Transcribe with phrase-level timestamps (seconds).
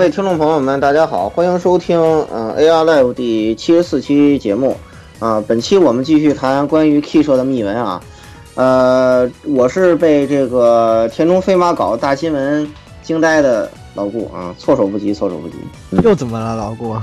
[0.00, 2.00] 各位听众朋友们，大家好，欢迎收听
[2.32, 4.74] 嗯 AR Live 第七十四期节目
[5.18, 5.44] 啊。
[5.46, 8.00] 本期我们继续谈关于 K 社的秘闻啊。
[8.54, 12.66] 呃，我是被这个田中飞马搞大新闻
[13.02, 15.56] 惊呆的老顾啊，措手不及，措手不及。
[16.02, 16.96] 又怎么了，老顾？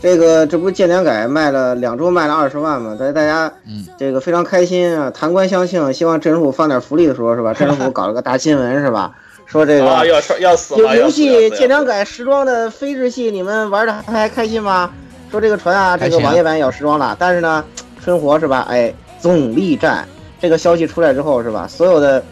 [0.00, 2.96] 这个这不建良改卖了两周卖了二十万嘛？
[2.96, 3.52] 大大家
[3.98, 7.52] 这个非常开心啊，谈官相庆，希望镇政府放点福利的时候是吧？
[7.52, 9.10] 镇政府搞了个大新闻是吧？
[9.48, 14.90] 说这个要要死了，游戏尽量改时装的非日系，你们玩的还开心吗？
[15.30, 17.64] 说这个船啊，这个网页版要时装了，但是呢，
[18.04, 18.66] 春活是吧？
[18.68, 20.06] 哎，总力战
[20.38, 21.66] 这个消息出来之后是吧？
[21.66, 22.22] 所有的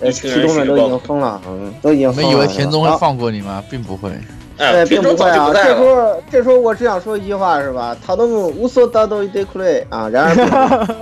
[0.00, 2.28] 呃其中们都已经疯了，嗯，都已经疯了。
[2.28, 3.64] 你以为田中会放过你吗？
[3.70, 4.10] 并不会，
[4.58, 5.50] 对，并不会啊。
[5.54, 7.96] 这时候这时候我只想说一句话是吧？
[8.06, 10.86] 他都无所得都一堆苦累啊，然而。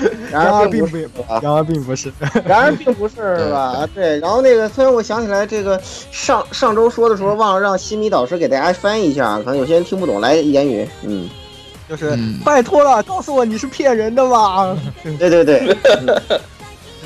[0.30, 0.96] 然而并不，
[1.42, 2.12] 然而并不是，
[2.44, 3.86] 然而并不是，是吧？
[3.94, 10.20] 对，然后那个，虽然我想起来，这个上上周说的时候忘了让新米导师给大家翻译一下，可能有些人听不懂。
[10.20, 11.28] 来，言语，嗯，
[11.88, 14.76] 就是拜托了，告诉我你是骗人的吧？
[15.18, 15.60] 对对对，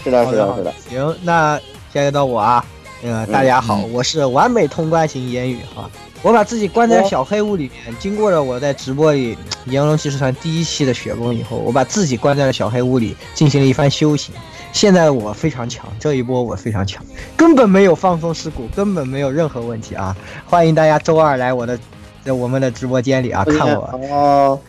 [0.02, 0.74] 是的，是的，是的。
[0.88, 1.58] 行，那
[1.92, 2.64] 现在到我啊，
[3.02, 5.90] 那个大家好，我是完美通关型言语哈。
[6.22, 9.34] 我把自己关在小黑屋里面，经过了我在直播里
[9.66, 14.34] 《炎龙骑士团》第一期的雪崩以后，我把自己关在了小黑屋里，进行了一番修行。
[14.72, 17.02] 现在我非常强，这一波我非常强，
[17.36, 20.14] 根本没有放松事故，根本没有任何问题啊！
[20.44, 21.78] 欢迎大家周二来我的，
[22.24, 24.60] 在我们的直播间里啊，看我。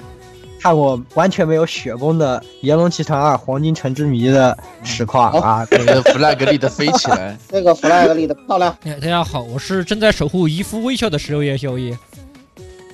[0.61, 5.65] 看我完全没有血崩的《炎龙奇团二：黄金城之谜》的实况啊！
[5.69, 8.75] 这个 flag 立的飞起来， 这个 flag 立的漂亮。
[8.83, 11.97] 大家好，我是正在守护一夫微笑的十六夜宵夜。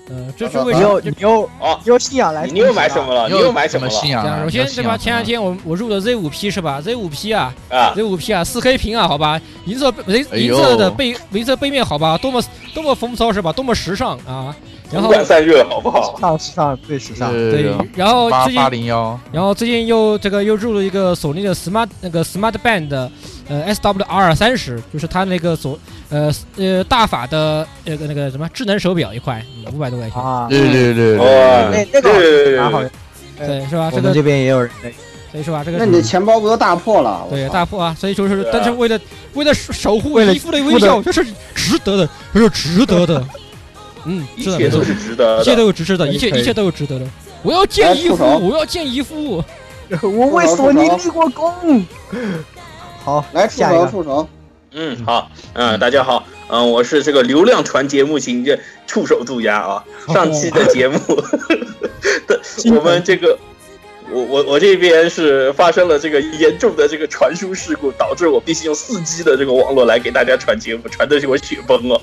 [0.10, 1.00] 呃，这是为什么？
[1.00, 2.46] 你又哦，又信仰来？
[2.46, 3.30] 你又买什么了？
[3.30, 4.44] 你又买什么信仰？
[4.44, 4.98] 首先对吧？
[4.98, 12.18] 前两天我我入的 Z 五 P 是吧？Z 五 P 啊啊，Z 五 P 啊，四 K 屏啊，好吧，银色银银色的背银色背面好吧？
[12.18, 13.54] 多么多么风骚是吧？
[13.54, 14.54] 多么时尚啊！
[14.92, 16.16] 然后散热好不好？
[16.20, 17.32] 上时尚最时尚。
[17.32, 23.10] 对，然后最近八零幺，然后最近又这个又入了一个索尼的 Smart 那个 Smart Band，
[23.48, 25.80] 呃 SWR 三十，就是它那个索
[26.10, 29.44] 呃呃大法的那个那个什么智能手表一块，
[29.74, 30.48] 五百多块钱啊。
[30.50, 32.84] 对对对，那那个蛮好，
[33.40, 33.90] 对是吧？
[33.92, 34.70] 我们这边也有人，
[35.32, 35.64] 所以是吧？
[35.66, 37.26] 这个那你的钱包不都大破了？
[37.32, 37.96] 对，大破啊！
[38.00, 39.00] 所以就是，但是为了
[39.34, 43.26] 为了守护衣服的微笑，这是值得的，这是值得的。
[44.06, 47.06] 嗯，一切都是值得，一切都是值得的，一切一切都是值得的。
[47.42, 49.44] 我要见姨夫，我要见姨夫，
[50.02, 51.86] 我为索尼立过功。
[53.04, 54.28] 好，来出手出手。
[54.72, 59.84] 嗯，好，嗯，大家好，嗯，我是这个流量传节目型的触手渡鸦啊。
[60.08, 60.98] 上期的节目
[62.28, 62.42] 的
[62.76, 63.38] 我们这个，
[64.12, 72.02] 我我我这边是发生了这个严重的这个传输事故，导致我必须用四 G 的这个网络来给大家传节目，传的是我雪崩了。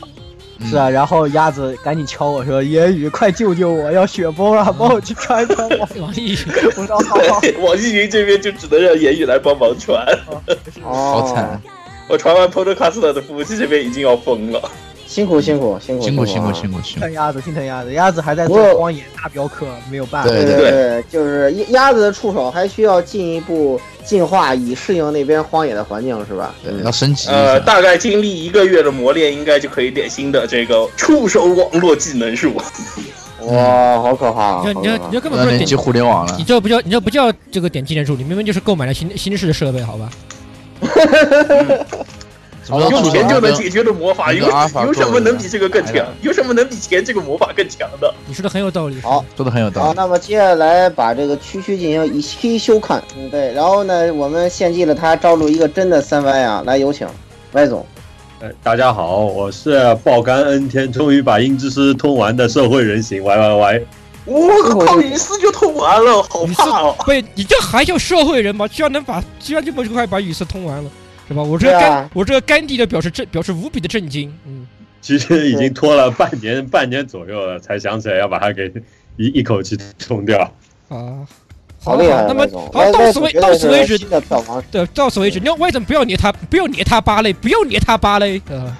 [0.68, 6.38] 是啊，然后鸭子赶紧敲我说：“言语，快救救我，要雪崩了，帮我去传传网网易云。
[6.76, 7.16] ”我说：“好。”
[7.60, 10.06] 网易云这边就只能让言语来帮忙传。
[10.82, 11.60] 好惨！
[12.08, 14.70] 我传完 Podcast 的服务器这边已经要疯了。
[15.10, 17.00] 辛苦辛苦辛苦辛苦辛苦辛苦辛苦！
[17.00, 20.30] 疼鸭子， 心疼鸭子，鸭子还在做荒野大镖客，没有办法。
[20.30, 26.54] 对对对，就是鸭子的触手还需要进一步进化，以适应那边荒野的环境，是吧？
[26.62, 27.28] 对，要升级。
[27.28, 32.54] 呃，大概经历一个月的磨练，应该就可以点新的这个触手网络技能术。
[33.40, 34.62] 哇，好可怕！
[34.64, 40.08] 你这你这根本不是点击互联网了，你这不叫你这不叫这个点技能术，你明明就是购买了新新式的设备，好吧？
[42.70, 44.46] 用钱就能解决的魔法，有
[44.84, 46.06] 有什么能比这个更强？
[46.22, 48.12] 有什么能比钱这个魔法更强的？
[48.26, 49.00] 你说的很有道理。
[49.00, 49.86] 好，说的很有道理。
[49.88, 53.02] 好，那么接下来把这个区区进行一期休看。
[53.16, 53.52] 嗯，对。
[53.52, 56.62] 然后呢，我们献祭了他，招录一个真的三歪啊！
[56.66, 57.06] 来，有请
[57.52, 57.84] 歪总。
[58.40, 63.82] 哎，大家好，我是爆肝 N 天，终于把阴之师通完的社会人形 Y Y Y。
[64.26, 66.94] 我靠，雨丝就通完了，好怕哦！
[67.00, 68.68] 不，你这还叫社会人吗？
[68.68, 70.90] 居然能把，居然这么快把雨丝通完了。
[71.30, 71.44] 是吧？
[71.44, 74.36] 我这个甘，我这个甘地的表示震，表示无比的震惊。
[74.44, 74.66] 嗯，
[75.00, 78.68] 其实已经拖了半年， 半年左右了，才想起来要把它给
[79.16, 80.40] 一一口气冲掉。
[80.88, 81.22] 啊，
[81.84, 82.24] 好厉害！
[82.26, 83.96] 那么好，到此为到此为止。
[84.72, 85.38] 对，到此为止。
[85.38, 88.42] 你要外总不要捏他，不要捏他芭蕾，不要捏他芭蕾。
[88.48, 88.76] 呃，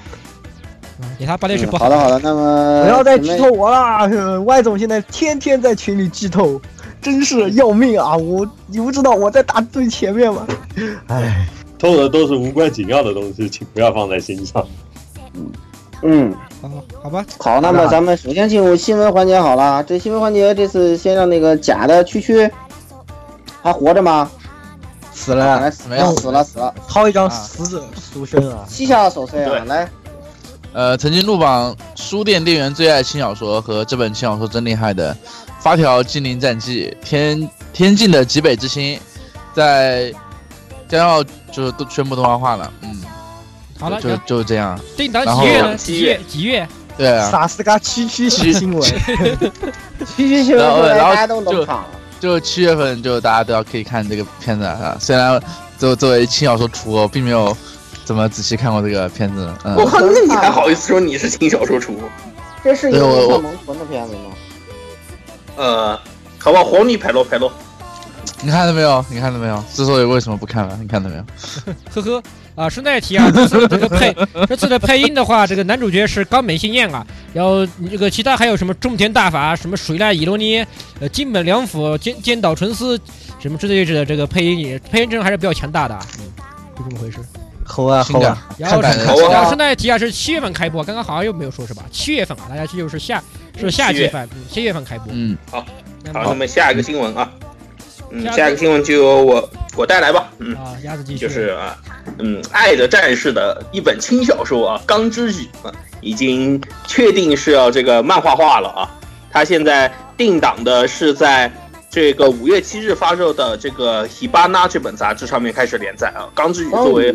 [1.19, 1.97] 捏他芭蕾是不好的。
[1.97, 4.43] 好的，那么不要再剧透我了。
[4.43, 6.61] 外总现在天天在群里剧透，
[7.01, 8.17] 真是要命啊！
[8.17, 10.45] 我你不知道我在打最前面吗？
[11.07, 11.47] 哎。
[11.81, 14.65] 偷的都是无关紧要的东西，请不要放在心上。
[15.35, 15.51] 嗯
[16.03, 16.71] 嗯，好，
[17.03, 17.25] 好吧。
[17.39, 19.83] 好，那么咱们首先进入新闻环节好了。
[19.85, 22.51] 这新闻环节这次先让那个假的区区
[23.63, 24.31] 还活着吗？
[25.13, 26.75] 死了，死了，死了，死了。
[26.89, 28.65] 掏一张死者书生啊！
[28.67, 29.89] 膝下手碎啊，来。
[30.73, 35.13] 呃，曾经入榜书店店员最爱轻小说和这本轻小说真厉害的
[35.59, 38.99] 《发条精灵战记》天天境的极北之星，
[39.53, 40.11] 在
[40.91, 43.03] 将要就是都全部动画化了，嗯，
[43.79, 46.21] 好了，就就这样，定档然后几月几月？
[46.29, 46.69] 几月？
[46.99, 48.83] 对啊，萨斯嘎区区新新闻，
[50.17, 51.89] 区区新闻然后就冷场了。
[52.19, 54.97] 就七月份就大家都要可以看这个片子了啊。
[55.01, 55.41] 虽然
[55.79, 57.57] 作作为轻小说厨，我并没有
[58.05, 61.99] 怎么仔细看过这个片子，嗯，我靠，那你还好意思说你是轻小说厨？
[62.63, 64.21] 这是一个对我我蒙存的片子吗？
[65.57, 65.99] 呃，
[66.39, 67.51] 好吧，黄泥拍喽拍喽。
[68.43, 69.05] 你看到没有？
[69.11, 69.63] 你看到没有？
[69.73, 71.25] 之所以为什么不看了，你看到没有？
[71.93, 72.23] 呵呵
[72.57, 74.15] 啊，顺带提啊，这次这个配
[74.49, 80.65] 这次的配音的话，这个男主角是冈本信彦啊，然后这个其他还有什么种田大法、什么水濑伊罗尼、
[81.01, 83.01] 呃金本良辅、尖尖岛纯司
[83.39, 86.25] 什么之类的这个配音也配音阵容还是比较强大的啊，嗯，
[86.77, 87.19] 就这么回事。
[87.65, 91.85] 猴啊性感猴啊，然后看感好啊然后顺带一提啊，是七月份开播，刚刚好像又没有说是吧？
[91.93, 93.23] 七月份啊，大家就是下
[93.59, 95.07] 是夏季份，嗯七月份开播。
[95.13, 95.65] 嗯，好，
[96.03, 97.50] 那么那么下一个新闻啊，嗯，
[98.11, 100.55] 下一个下一个新闻就由我我带来吧，嗯。
[100.57, 101.19] 啊，鸭子继续。
[101.19, 101.77] 就是啊，
[102.19, 108.91] 嗯，《爱的战士》的一本轻小说啊，《钢之羽》啊，已经确定是要这个漫画化了啊。
[109.33, 111.51] 它现在定档的是在
[111.89, 116.27] 这个五月七日发售的这个《Hibana》这本杂志上面开始连载啊。
[116.35, 117.15] 《钢之羽》作为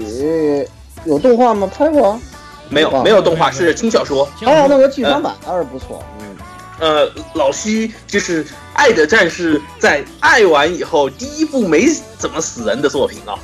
[1.05, 1.69] 有动画吗？
[1.77, 2.19] 拍过啊。
[2.67, 4.27] 没有没有动画，是轻小说。
[4.41, 6.03] 哎呀，那个剧场版倒是不错。
[6.19, 6.34] 嗯，
[6.79, 8.43] 呃，老西就是
[8.73, 11.87] 《爱的战士》在爱完以后第一部没
[12.17, 13.39] 怎么死人的作品啊，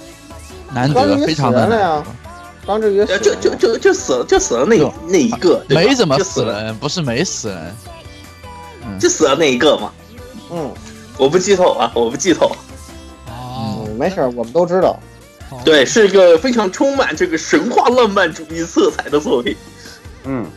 [0.73, 2.03] 难得非常难人了呀。
[2.03, 7.75] 得，钢之宇死呃，就就就就死了，就死了那那一个，对没怎么就死人，不是没死人，
[8.99, 9.91] 就死了那一个嘛。
[10.51, 10.71] 嗯。
[11.17, 12.47] 我不剧透啊，我不剧透。
[13.27, 14.97] 哦，嗯，没事，我们都知道。
[15.63, 19.55] 对，是一个非常充满这个神话浪漫主义色彩的作品，
[20.23, 20.47] 嗯，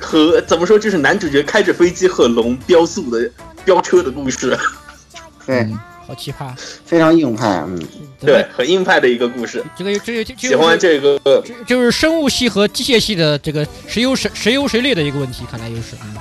[0.00, 3.30] 和怎么说，就是男主角开着飞机和龙飙速的
[3.64, 4.58] 飙车的故事，
[5.46, 6.52] 对，嗯好奇葩。
[6.84, 7.46] 非常硬派。
[7.68, 7.80] 嗯，
[8.18, 9.64] 对，，很硬派的一个故事。
[9.76, 11.20] 这个这个这喜欢这个，
[11.66, 15.94] 就是生物系和机械系的这个谁优谁谁优谁劣的一个问题，看来又是。
[16.02, 16.16] 嗯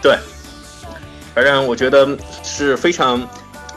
[0.00, 0.16] 对，
[1.34, 3.28] 反正我觉得是非常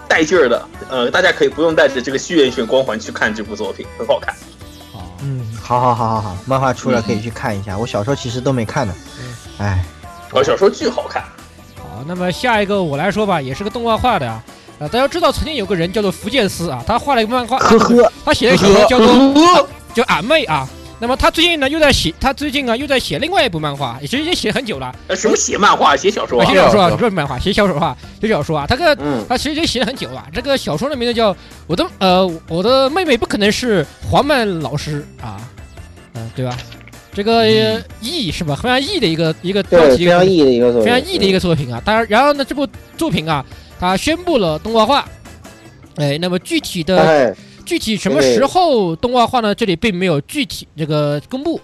[0.07, 0.67] 带劲儿的。
[0.89, 4.35] 呃，大家可以不用带着这个虚元玄光环去看这部作品，很好看。
[5.65, 9.83] 好，嗯，好好好好好，漫画出了可以去看一下，我小时候其实都没看呢嗯，哎，
[10.31, 11.23] 我小说巨好看，
[11.77, 14.43] 好，那么下一个我来说吧，也是个动画画的啊。
[14.77, 20.67] 啊，大家知道曾经有个人叫做福建斯啊，他画了一个漫画，呵呵，他写了一个小说叫做叫俺妹啊。
[20.99, 26.55] 那么他最近呢又在写，他最近啊又在写另外一部漫画，也其实已经写很久了，呃，什么写漫画、写小说写？
[26.55, 28.65] 小说啊，不是漫画，写小说啊，写小说啊。
[28.67, 30.25] 他个嗯，他其实已经写了很久了。
[30.33, 31.33] 这个小说的名字叫
[31.67, 35.37] 《我的呃我的妹妹不可能是黄曼老师》啊，
[36.15, 36.57] 嗯、对吧？
[37.13, 38.55] 这个呃义是吧？
[38.55, 41.81] 非常 E 的一个一个对，非常标题非常 E 的一个作品，非常 E 的一个作品啊。
[41.85, 42.67] 当然，然后呢，这部
[42.97, 43.45] 作品啊，
[43.79, 45.07] 它宣布了动画化。
[45.95, 47.35] 哎，那么具体的哎，
[47.65, 49.55] 具体什么时候动画化呢？
[49.55, 51.59] 这里并没有具体这个公布，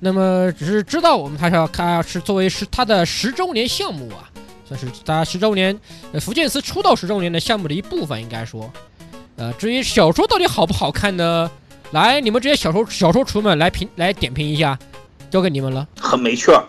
[0.00, 4.24] 那么只是知道我们它是要它是作为是它的十周年项目啊，
[4.66, 5.78] 算是它十周年
[6.12, 8.72] 呃福建司出道十周年的项目的一部分，应该说。
[9.36, 11.50] 呃，至于小说到底好不好看呢？
[11.94, 14.76] 来，你们这些小说小说厨们来评来点评一下，
[15.30, 15.86] 交给你们了。
[16.00, 16.60] 很没趣儿，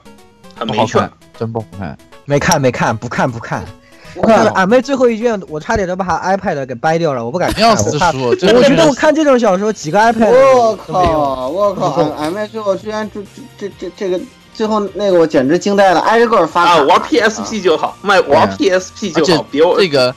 [0.55, 0.99] 很没趣
[1.39, 1.97] 真不好看。
[2.25, 3.65] 没看没看不看不看，
[4.13, 4.51] 不看了。
[4.51, 7.75] 俺妹最后一卷，我差点都把她 iPad 给掰掉了，我不敢看。
[7.75, 10.75] 死我觉得我看这种小说，几个 iPad 我。
[10.75, 11.49] 靠！
[11.49, 11.89] 我靠！
[12.03, 13.19] 俺俺妹最后居然这
[13.57, 14.19] 这这这个
[14.53, 20.13] 最后那个我简直惊呆了，挨着个儿发啊，卡玩 PSP 就好，卖玩 PSP 就好，别玩这个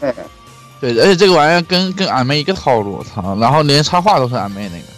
[0.82, 3.34] 对对，而且这个玩意儿跟跟俺妹一个套路，我操！
[3.40, 4.97] 然后连插画都是俺妹那个。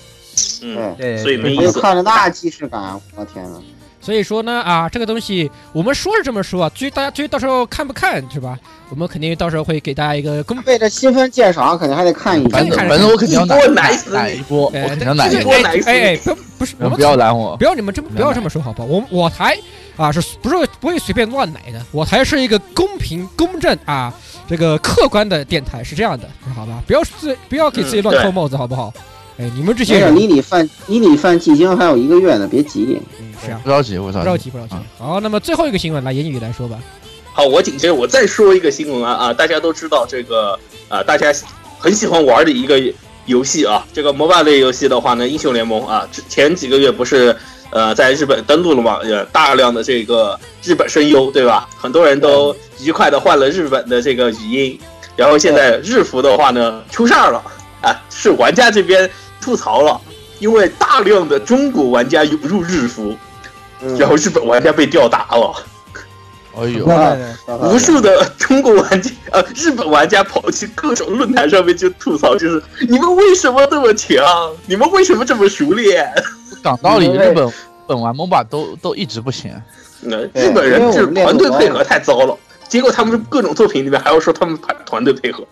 [0.62, 1.80] 嗯，对，所以没我就意思。
[1.80, 3.61] 看着那既视感，我天呐！
[4.02, 8.59] 所以说呢，啊，这个东西我们说是这么说啊，至于大家至于到时候看不看是吧？
[8.88, 12.50] 我们肯定到时候会给大家一个公为了新番鉴赏，肯定还得看一眼。
[12.50, 17.64] 反正看着反正我肯定要奶奶一波，我哎肯定要奶一波这个哎奶死哎哎，不不是我们不要拦我不。
[17.64, 18.88] 要你们这么不要这么说好不好？
[18.88, 19.56] 我我台
[19.97, 21.80] 啊是不是不会随便乱奶的？
[21.92, 24.12] 我台是一个公平公正啊
[24.49, 26.82] 这个客观的电台，是这样的，好吧？
[26.87, 28.90] 不要自不要给自己乱扣帽子，好不好？
[29.40, 33.00] 哎，你们这些人，离你犯离你犯寂静还有一个月呢，别急。
[33.18, 34.18] 嗯，是啊，不着急，不着急。
[34.18, 34.75] 不着急不着急。
[34.99, 36.78] 好，那么最后一个新闻来言语来说吧。
[37.32, 39.32] 好，我紧接着我再说一个新闻啊啊！
[39.32, 40.59] 大家都知道这个
[40.90, 41.32] 啊，大家
[41.78, 42.78] 很喜欢玩的一个
[43.25, 47.35] 游戏啊，这个 MOBA 类游戏的话呢，英雄联盟啊，之前几个月不是
[47.70, 51.66] 呃在日本登陆了嘛，呃大量的这个日本声优对吧？
[51.78, 54.78] 很多人都愉快的换了日本的这个语音，
[55.16, 57.42] 然后现在日服的话呢出事儿了
[57.80, 59.09] 啊，是玩家这边
[59.40, 60.00] 吐槽了，
[60.38, 63.16] 因为大量的中国玩家涌入日服。
[63.82, 65.54] 嗯然后日本玩家被吊打了，
[66.54, 67.16] 哎呦，啊
[67.64, 74.23] 无数的中国玩家呃日本玩家跑去各种论坛上面就吐槽，就是你们为什么这么强？
[74.66, 76.12] 你们为什么这么熟练？
[76.62, 77.50] 讲道理，日本
[77.87, 79.50] 本玩 MOBA 都都一直不行。
[80.02, 82.37] 那日本人就是团队配合太糟了，
[82.68, 85.42] 结果他们各种作品里面还要说他们团团队配合。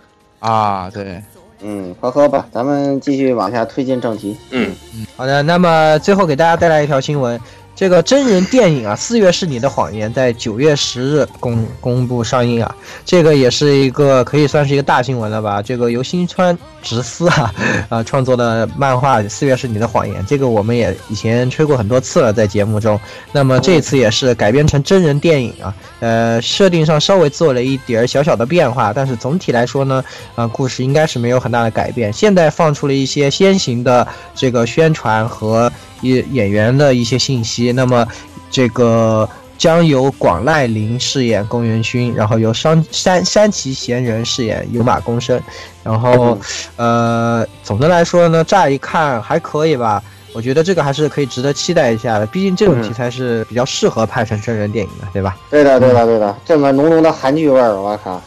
[0.41, 1.23] 啊，对，
[1.61, 4.37] 嗯，呵呵吧，咱们继续往下推进正题。
[4.51, 4.75] 嗯，
[5.17, 7.39] 好的，那么最后给大家带来一条新闻，
[7.79, 12.75] 这个真人电影啊，《四月是你的谎言》在九月十日公公布上映啊，
[13.07, 15.63] 这个也是一个可以算是一个大新闻了吧？
[15.63, 17.55] 这个由新川直司啊
[17.89, 22.99] 啊创作的漫画《四月是你的谎言》，这个我们也以前吹过很多次了，在节目中。
[23.31, 30.05] 那么这次也是改编成真人电影啊，呃，设定上稍微做了一点儿小小的变化，但是总体来说呢，
[30.35, 32.13] 啊、故事应该是没有很大的改变。
[32.13, 34.05] 现在放出了一些先行的
[34.35, 35.71] 这个宣传和
[36.03, 38.07] 演演员的一些信息，那么
[38.51, 39.29] 这个。
[39.59, 45.43] 将由广濑铃饰演宫原勋，然后由山山山崎贤人饰演有马公生，
[45.83, 46.39] 然后，
[46.77, 50.01] 呃，总的来说呢，乍一看还可以吧，
[50.33, 55.37] 我觉得这个还是可以值得期待一下的，毕竟这种嗯题材是比较适合拍成真人电影的，对吧？
[55.51, 58.23] 对的，对的，对的，这么浓浓的韩剧味儿，我靠！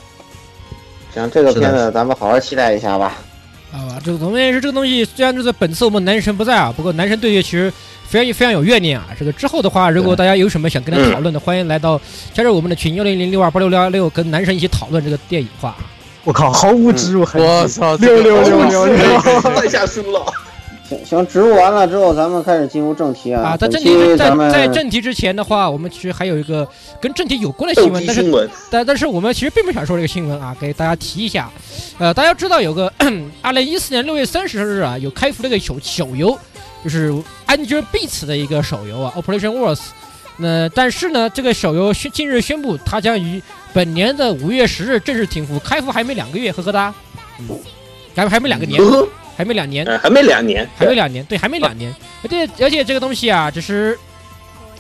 [1.14, 3.16] 行，这个片子咱们好好期待一下吧。
[3.72, 7.72] 啊，这个东西是这个东西，虽然就是本次我们男神不在啊，不过男神对决其实
[8.06, 9.08] 非常非常有怨念啊。
[9.18, 12.00] 这个之后的话，如果大家有什么想跟他讨论的，欢迎来到
[12.34, 15.76] 加入我们的群幺零零六二八六六二六，跟男神一起讨论这个电影化。
[16.24, 17.48] 我靠，毫无植入痕迹。
[17.48, 20.26] 我操，六六六六六太下输了。
[20.98, 23.52] 行行，植入完了之后，咱们开始进入正题啊。
[23.52, 26.68] 啊，在正题在在正题之前的话，我们其实还有一个
[27.00, 31.50] 跟正题有关的斗新闻，但是但但是我们其实并不想说这个新闻啊，给大家提一下。
[31.98, 32.92] 呃，大家知道有个
[33.42, 36.38] 二零一四年六月三十日啊，有开服了一个手手游，
[36.84, 37.12] 就是
[37.48, 39.76] 《Angel Beats》的一个手游啊，《Operation Wars》。
[40.38, 43.42] 那但是呢，这个手游宣近日宣布，它将于
[43.74, 46.94] 本年的五月十日正式停服，开服还没两个月，呵呵哒，
[47.38, 47.48] 嗯，
[48.16, 49.08] 还还没两个年，呵呵，
[49.42, 49.84] 还没两年。
[49.88, 51.94] 呃还没两年，还没两年，对，还没两年。
[52.24, 53.98] 而且而且这个东西啊，只是，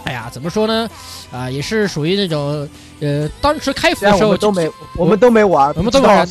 [0.03, 0.87] 哎呀，怎么说呢？
[1.31, 2.67] 啊、也是属于那种，
[2.99, 6.27] 呃，当时开服的时候都没，我们都没玩，我们都没玩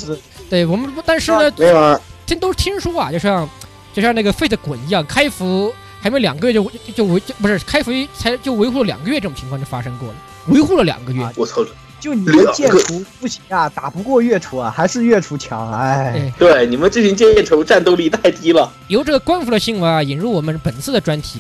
[0.49, 3.49] 对我们，但是呢，没玩，听都听说啊，就像
[3.93, 10.15] 就像那个 Fate 滚一样，开服还没两个月就就就维就不是开服才就维护了两个月，这种情况就发生过了，
[10.47, 11.23] 维护了两个月。
[11.25, 11.63] 啊我操！
[12.01, 18.73] 就你们剑厨不行啊，打不过月厨啊，还是月厨强，哎哎，对，你们这群剑厨战斗力太低了。
[18.89, 21.39] 由这个官服的新闻啊，引入我们本次的专题。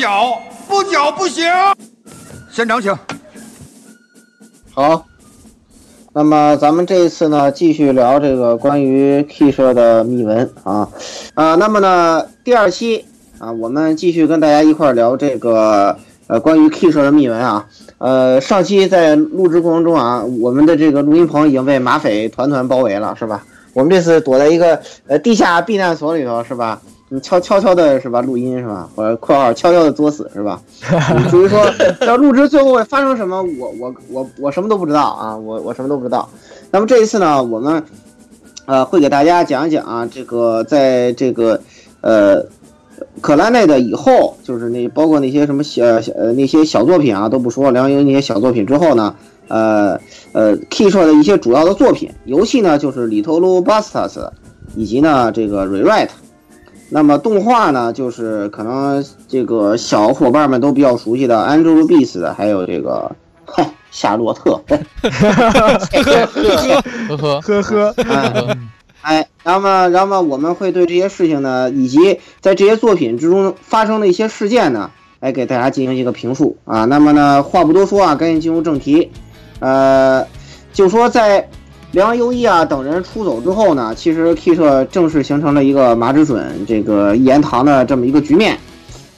[0.00, 1.44] 缴，不脚不行。
[2.50, 2.96] 县长，请。
[4.72, 5.04] 好。
[6.12, 10.88] 那么咱们这一次呢，继续聊这个关于 K 社的秘闻啊
[11.34, 11.54] 啊。
[11.54, 13.04] 那么呢，第二期
[13.38, 17.64] 啊，我们继续跟大家一块儿聊这个呃关于 K 社的秘闻啊。
[17.98, 23.44] 呃，上期在录制过程中啊，我们的这个录音棚已经被马匪团团包围了，是吧？
[23.72, 26.82] 我们这次躲在一个呃地下避难所里头，是吧？
[27.12, 28.20] 你悄悄悄的是吧？
[28.20, 28.88] 录音是吧？
[28.94, 30.62] 或者括号悄悄的作死是吧？
[31.10, 31.60] 嗯至于说
[32.06, 36.28] 要录制最后会发生什么，我我我我什么都不知道啊，我我什么都不知道。
[36.70, 37.82] 那么这一次呢，我们
[38.66, 41.60] 呃会给大家讲一讲啊，这个在这个
[42.00, 42.44] 呃
[43.20, 49.12] 可兰内的以后，就是那包括那些什么小小呃那些小作品啊都不说，然后有那些小作品之后呢，
[49.48, 50.00] 呃
[50.32, 54.30] 呃 K 社的一些主要的作品，游戏呢就是里头路 Bastas，
[54.76, 56.10] 以及呢这个 Rewrite。
[56.90, 63.10] 那么动画呢，就是可能这个小伙伴们都比较熟悉的 Angelabeats，的还有这个
[63.92, 64.76] 夏洛特，呵
[67.16, 68.58] 呵，呵呵，哎
[69.02, 76.84] 哎，然后呢，然后呢，我们会对这些事情呢，以及在这些作品之中发生的一些事件呢，来给大家进行一个评述啊。
[76.84, 79.10] 那么呢，话不多说啊，赶紧进入正题。
[79.60, 80.26] 呃，
[80.72, 81.48] 就说在
[81.92, 88.58] 梁优一啊等人出走之后呢，其实 K 社正式形成了一个麻之准这个一言堂的这么一个局面。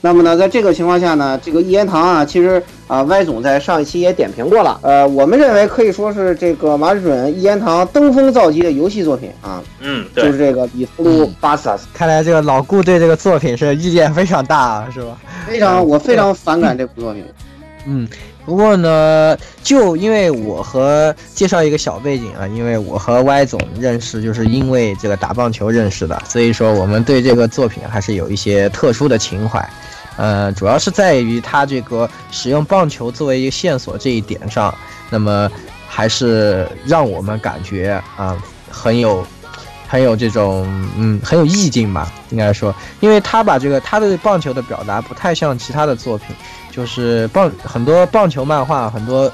[0.05, 4.77] 那么呢，在这个情况下呢，这个一言堂啊，其实啊，Y 总在上一期也点评过了。
[4.81, 17.23] 呃，我们认为可以说是这个麻之准一言堂登峰造极的游戏作品啊，嗯，对就是，这个《比图鲁巴斯塔斯看来这个老顾对这个作品是意见非常大，是吧？》，非常我非常反感这部作品。
[17.85, 18.05] 嗯，
[18.45, 29.67] 不过呢，就因为我和介绍一个小背景啊，因为我和 Y 总认识就是因为这个打棒球认识的，所以说我们对这个作品还是有一些特殊的情怀。
[30.15, 34.71] 呃，主要是在于它这个使用棒球作为一个线索这一点上，
[35.09, 35.49] 那么
[35.87, 38.37] 还是让我们感觉啊
[38.69, 39.25] 很有
[39.87, 46.35] 很有这种嗯很有意境吧，应该说，因为他把这个他对棒球的表达不太像其他的作品，
[46.73, 49.31] 就是棒很多棒球漫画很多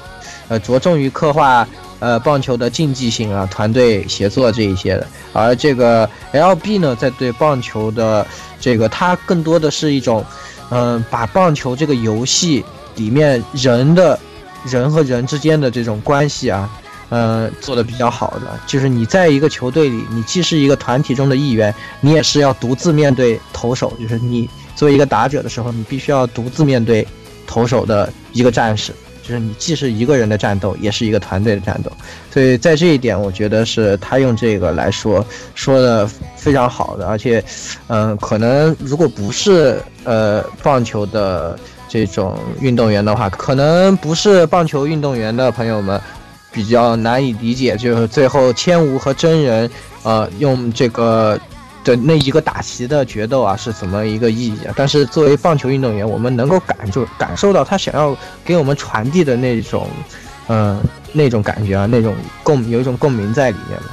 [0.48, 1.66] 呃着重于刻画
[1.98, 8.26] 呃棒球的竞技性啊团队协作这一些的，而这个 LB 呢在对棒球的
[8.60, 10.24] 这个它更多的是一种。
[10.72, 14.16] 嗯，把棒球这个游戏里面人的，
[14.64, 16.70] 人和人之间的这种关系啊，
[17.08, 27.04] 呃，做的比较好的，就是你在一个球队里，你既是一个团体中的一员，你也是要独自面对投手，就是你作为一个打者的时候，你必须要独自面对
[27.50, 28.94] 投手的一个战士。
[29.22, 31.92] 就是你既是一个人的战斗，也是一个团队的战斗，
[32.32, 37.44] 所以在这一点，我觉得是他用这个来说说的非常好的，而且，
[37.86, 46.00] 嗯，可能如果不是呃棒球的这种运动员的话，可能不是棒球运动员的朋友们
[46.50, 49.70] 比较难以理解，就是最后千无和真人
[50.02, 51.38] 呃用这个。
[51.82, 54.74] 的那一个打旗的决斗啊，是怎么一个意义啊？
[54.76, 59.88] 但是作为棒球运动员，我们能够感受感受到他想要给我们传递的那种，
[60.48, 60.80] 嗯，
[61.12, 63.86] 那种感觉啊，那种共有一种共鸣在里面的。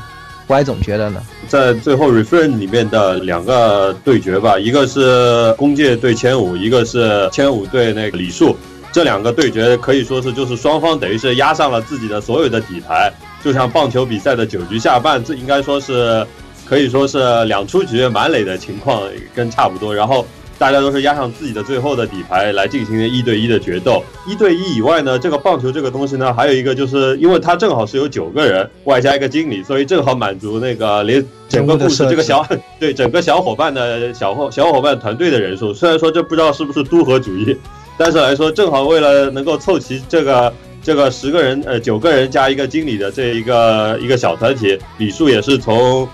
[0.47, 1.21] 歪总觉得呢？
[1.47, 8.55] 在最后 refrain 里面的两个对决吧，一个是弓界对千武，一个是千武对那个李树，
[8.91, 13.11] 这两个对决可以说是就是双方等于是压上了自己的所有的底牌，
[13.43, 16.25] 就像棒球比赛的九局下半，这应该说是。
[16.67, 19.01] 可以说是两出局满垒的情况
[19.33, 20.25] 跟差不多，然后
[20.59, 24.03] 大家都是压上自己的最后的底牌来进行一对一的决斗。
[24.27, 32.45] 一对一以外呢，这个棒球这个东西呢，还有一个就是因为它正好是有九个人外加一个经理，所以正好满足那个连整个故事这个小
[32.79, 35.73] 对整个小伙伴的小伙小伙伴团队的人数。
[35.73, 37.55] 虽然说这不知道是不是都合主义，
[37.97, 40.51] 但是来说正好为了能够凑齐这个
[40.83, 46.05] 这个十个人呃九个人加一个经理的这一个一个小团体，礼数也是从。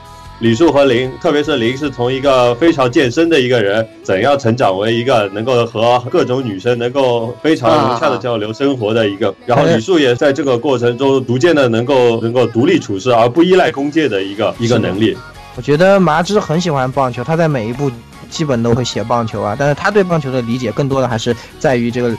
[0.44, 9.34] 李树和林，特别是林，是从一个非常健身的一个人，怎样成长为一个能够和各种女生能够非常融洽的交流生活的一个。
[9.46, 15.16] 然后李树也在这个过程中逐渐的能够能够独立处事，而不依赖弓界的一个一个能力。
[15.56, 17.90] 我觉得麻枝很喜欢棒球，他在每一部
[18.30, 22.14] 基本都会写棒球啊，但是他对棒球的理解更多的还是在于这个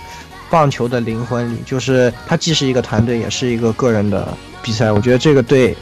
[0.48, 4.26] 棒球的灵魂里，就是他既是一个团队，也是一个个人的
[4.62, 4.90] 比赛。
[4.90, 5.76] 我觉得这个对。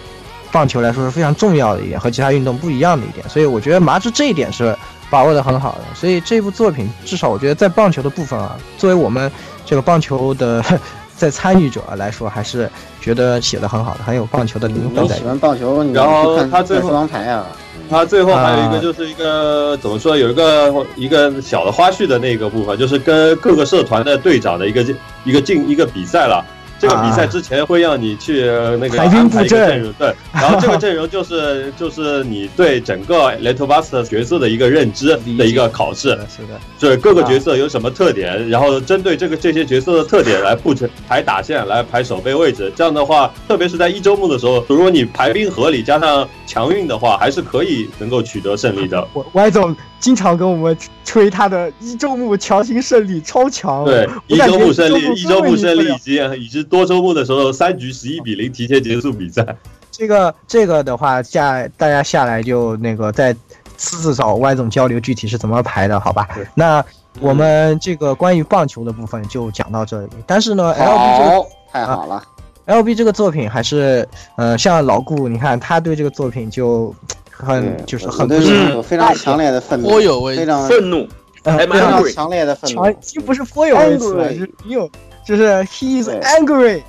[0.53, 4.77] 棒球来说是非常重要的一点，和其他运动不一样的一点，所以我觉得麻枝这一点是
[5.11, 5.81] 把握的很好的。
[5.95, 9.33] 所以这部作品至少我觉得在棒球的部分啊，作为我们
[9.65, 10.63] 这个棒球的
[11.17, 12.69] 在参与者来说，还是
[13.01, 15.17] 觉得写的很好的，很有棒球的灵魂在。
[15.17, 17.47] 喜欢棒球，然后他最后王牌啊，
[17.89, 24.85] 他最后还有一个就是一个怎么说，有一个一个小的花絮的那个部分，就是跟各个社团的队长的一个
[25.25, 26.45] 一个进一个比赛了。
[26.83, 28.41] 这个比赛之前会让你去
[28.81, 29.81] 那个安排一个阵。
[29.81, 42.73] 容，对，然后这个阵容就是 就是你对整个 Little Buster 角色的一个认知的一个考试，是的，就是各个角色有什么特点，然后针对这个这些角色的特点来布成排打线，来排守备位置。
[42.75, 49.07] 这样的话，特别是在一周目的时候，如果你排兵合理加上强运的话，还是可以能够取得胜利的。
[49.13, 56.63] 我 Y 总经常跟我们吹他的一周目强行胜利超强，对，一周目胜利，一周目胜利以及以及。
[56.65, 59.47] 多周目的时候，三局十一比零提前结束比赛。
[59.93, 63.33] 这个这个的话，下大家下来就那个再
[63.77, 66.29] 私自找 Y 总交流，具体是怎么排的，好吧？
[66.55, 66.85] 那
[67.21, 70.09] 我们这个关于棒球的部分就讲到这里。
[70.27, 72.23] 但是呢，LB 这个太好了
[72.67, 76.93] ，LB 这个作品还是呃，像老顾，你看他对这个作品就
[77.33, 78.29] 很就是很
[78.71, 79.89] 有非常强烈的愤怒，
[80.29, 81.09] 非常愤怒，
[81.43, 84.89] 非常强烈的愤怒，已经不是颇有微词了，是有。
[85.25, 86.83] 就是 he is angry，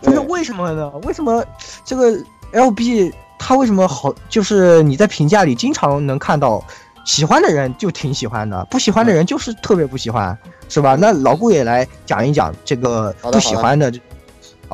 [0.00, 0.88] 就是为什么呢？
[1.02, 1.44] 为什么
[1.84, 2.16] 这个
[2.52, 4.14] L B 他为什么好？
[4.28, 6.64] 就是你在评价里经常能看到，
[7.04, 10.94] 喜欢的人就挺喜欢的，不喜欢的人就是特别不喜欢，是吧？
[10.94, 13.92] 那老顾也来讲一讲这个不喜欢的。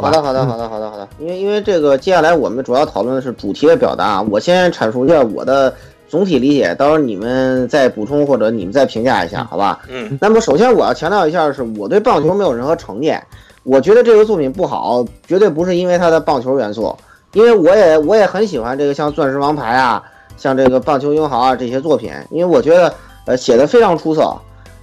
[0.01, 1.09] 好的，好的，好的，好的，好的。
[1.19, 5.73] 因为因为这个接下来我们主要讨论的是主题的表达，我先阐述一下我的
[6.09, 9.81] 总体理解，到时候你们再补充或者你们再评价一下，好吧？
[9.89, 10.17] 嗯。
[10.21, 13.23] 那么首先我要强调一下，是我对棒球没有任何成见。
[13.65, 16.97] 我觉得这个作品不好，绝对不是因为它的棒球元素，
[17.33, 20.03] 因为我也我也很喜欢这个像《钻石王牌》啊，
[20.39, 22.95] 像这个《棒球英豪》啊这些作品，因为我觉得
[23.27, 24.35] 呃写的非常出色，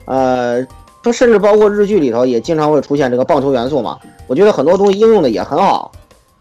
[0.06, 0.62] 呃，
[1.06, 4.00] 说甚至包括日剧里头也经常会出现这个棒球元素嘛。
[4.26, 5.92] 我觉得很多东西应用的也很好，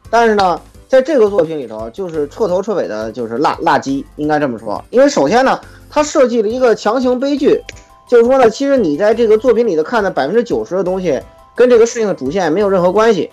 [0.08, 4.82] 但是呢，在这个作品里头，就是彻头彻尾的就是辣辣鸡，应该这么说。
[4.88, 7.60] 因为首先呢，它设计了一个强行悲剧，
[8.08, 11.20] 就是说呢，其实你在这个作品里头看的百分之九十的东西，
[11.54, 13.30] 跟这个事情的主线没有任何关系，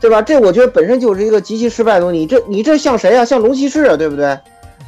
[0.00, 0.22] 对吧？
[0.22, 2.18] 这我觉得本身就是一个极其失败的东西。
[2.18, 3.22] 你这你这像谁啊？
[3.26, 4.38] 像龙骑士啊，对不对？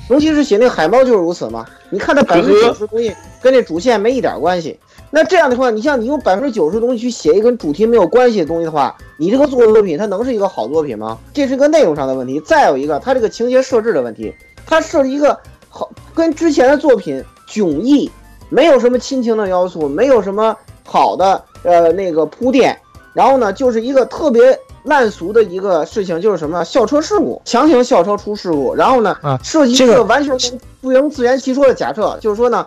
[0.09, 1.66] 龙骑士写那个海猫就是如此嘛。
[1.90, 4.78] 你看它百分之九十东西跟这主线没一点关系。
[5.11, 11.16] 那这样的话，你像你用百分之九十的东西去写一个跟主题没有关系的东西的话，你这个作作品它能是一个好作品吗？
[11.33, 12.38] 这是个内容上的问题。
[12.40, 14.35] 再有一个，它这个情节设置的问题，
[14.66, 15.38] 它设计一个
[15.71, 18.11] 好跟之前的作品迥异，
[18.51, 22.79] 没有什么亲情的要素，没有什么好的呃那个铺垫，
[23.14, 30.37] 然后呢，就是一个特别烂俗的一个事情，就是什么校车事故，强行校车出事故，然后呢，啊设计一个个完全
[30.83, 32.66] 不能自圆其说的假设，就是说呢。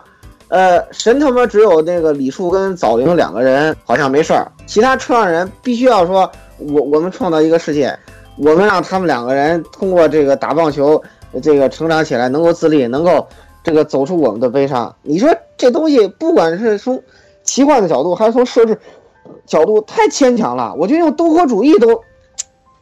[0.52, 7.98] 呃，神他妈只有那个李树跟枣灵两个人好像没事儿，其他车上人必须要说，我我们创造一个世界，
[8.36, 11.02] 我们让他们两个人通过这个打棒球，
[11.42, 13.26] 这个成长起来，能够自立，能够
[13.64, 14.94] 这个走出我们的悲伤。
[15.00, 17.02] 你说这东西，不管是从
[17.42, 18.78] 奇幻的角度，还是从设置
[19.46, 20.74] 角度，太牵强了。
[20.76, 21.98] 我觉得用东合主义都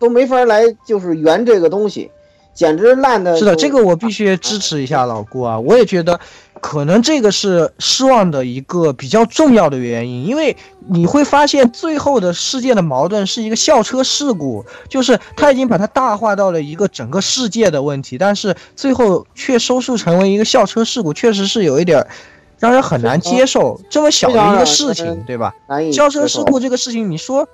[0.01, 2.11] 都没法来，就是圆这个东西，
[2.53, 3.37] 简直烂的。
[3.37, 5.61] 是的，这个我必须支持一下老顾啊！
[5.61, 6.19] 我也觉得，
[6.61, 10.57] 可能这个是失望的一个比较重要的原因，因为
[10.89, 22.07] 你会发现最后的事件的矛盾是一个校车事故，就是他已经把它大化到了一个整个世界的问题，但是最后却收束成为一个校车事故，确实是有一点儿
[22.59, 23.81] 让人很难接受。
[23.89, 25.55] 这么小的一个事情，对吧？
[25.93, 27.49] 校车事故这个事情，你说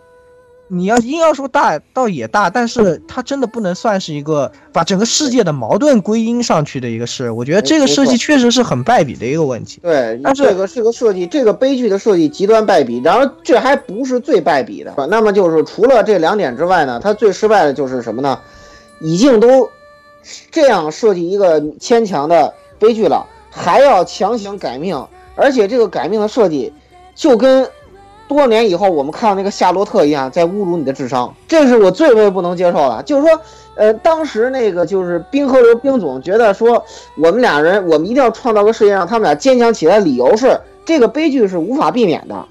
[0.68, 7.30] 你要硬要说大，倒也大，但是它真的不能算是一个把整个世界的矛盾归因上去的一个事。
[7.30, 9.78] 我觉得这个设计确实是很败笔的一个问题。
[9.82, 14.92] 对，但是这个是个设计，这个悲剧的设计极端败笔，然后这还不是最败笔的。
[15.08, 18.38] 那么就是除了这两点之外呢，它最失败的就是什么呢？
[19.00, 19.70] 已经都
[20.50, 26.72] 这样设计一个牵强的悲剧了，还要强行改命，而且这个改命的设计
[27.14, 27.68] 就跟
[28.28, 33.02] 多年以后我们看到那个夏洛特一样，在侮辱你的智商，这是我最为不能接受的。
[33.04, 33.40] 就是说，
[33.76, 36.84] 呃，当时那个就是冰河流冰总觉得说，
[37.16, 42.46] 我们俩人，我们一定要创造个世界让他们俩坚强起来，理由是这个悲剧是无法避免的。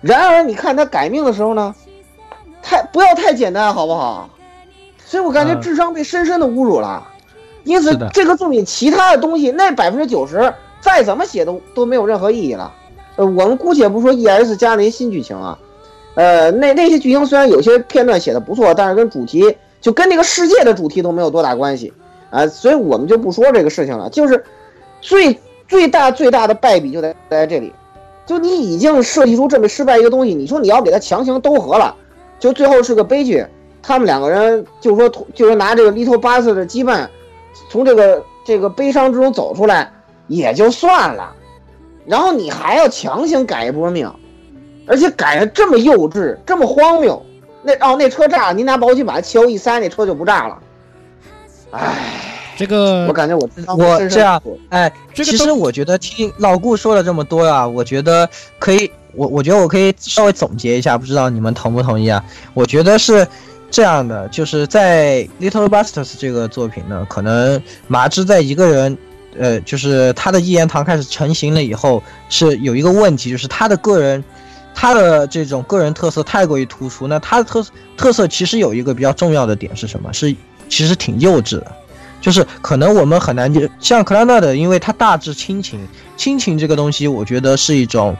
[0.00, 1.74] 然而，你看他改命的时候呢，
[2.62, 4.28] 太不要太简单，好不好？
[5.04, 7.06] 所以我感觉嗯智商被深深的侮辱了。
[7.64, 12.72] 因此，这个作品其他的东西，那百分之九十再怎么写都都没有任何意义了。
[13.24, 15.58] 我们姑且不说 E.S 加那些新剧情啊，
[16.14, 21.92] 呃，那那些剧情虽然有些片段写的不错，但是跟主题就跟那个世界的主题都没有多大关系
[22.30, 24.08] 啊、所以我们就不说这个事情了。
[24.10, 24.44] 就是
[25.00, 27.72] 最最大最大的败笔就在在这里，
[28.24, 31.94] 就你已经设计出这么失败一个东西，你说你要给它强行兜合了，
[32.38, 33.44] 就最后是个悲剧。
[33.82, 37.08] 他们两个人就说，就是拿这个 Little Bass 的羁绊，
[37.70, 39.90] 从这个这个悲伤之中走出来
[40.28, 41.34] 也就算了，
[42.10, 44.12] 然后你还要强行改一波命，
[44.84, 47.24] 而且改的这么幼稚，这么荒谬。
[47.62, 50.58] 那哦，那车炸了，您拿保险把汽油一塞，那车就不炸了。
[51.70, 51.94] 唉，
[52.56, 62.24] 这个我感觉我我这样地哎，这个其实我觉得听老顾说了这么多啊，我觉得可以，我我觉得我可以稍微总结一下，不知道你们同不同意啊？
[62.54, 63.24] 我觉得是
[63.70, 68.98] 这样的，就是在《Little Busters》这个作品呢，可能麻枝在一个人，
[69.38, 74.22] 呃，就是他的一言堂开始成型了以后，是有一个问题，就是他的个人。
[74.72, 77.66] 他的这种个人特色太过于突出，那他的特
[77.96, 80.10] 特色其实有一个比较重要的点是什么？
[80.12, 80.34] 是
[80.68, 81.72] 其实挺幼稚的，
[82.20, 88.16] 就是可能我们很难就像克拉纳的，因为他大致亲情，亲情这个东西，我觉得是一种，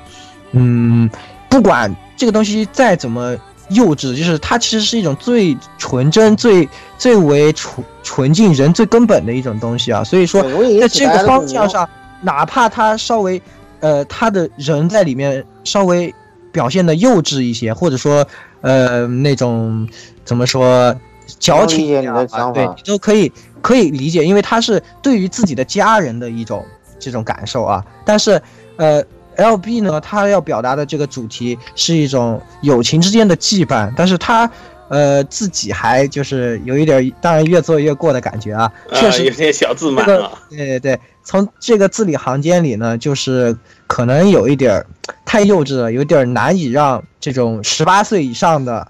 [0.51, 1.09] 嗯，
[1.49, 3.35] 不管这个东西再怎么
[3.70, 10.04] 幼稚，就是它其实是一种最纯真、最最为纯纯净人最根本的一种东西啊。
[10.04, 10.42] 所以说，
[10.80, 11.88] 在这个方向上，
[12.20, 13.40] 哪怕他稍微，
[13.80, 16.14] 呃，他的人在里面稍微
[16.52, 18.26] 表现的幼稚一些，或者说，
[18.61, 19.88] 呃，那种
[20.24, 20.94] 怎么说，
[21.38, 26.64] 矫情一点的想法对你都可以可以理解，因为他是对于自己的家人的一种
[26.98, 27.85] 这种感受啊。
[28.04, 28.42] 但是，
[28.76, 29.02] 呃
[29.37, 34.51] ，LB 呢，他要表达的这个主题是一种友情之间的羁绊，但是他。
[34.90, 40.33] 呃，自己还就是有一点儿，当然越做越过的感觉啊，确啊，实有些小自这个满了。
[40.49, 44.87] 对对对，从这个字里行间里呢，就是可能有一点儿
[45.25, 48.85] 太幼稚了，有点儿难以让这种十八岁以上的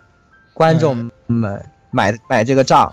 [0.55, 2.91] 观众们买买这个账。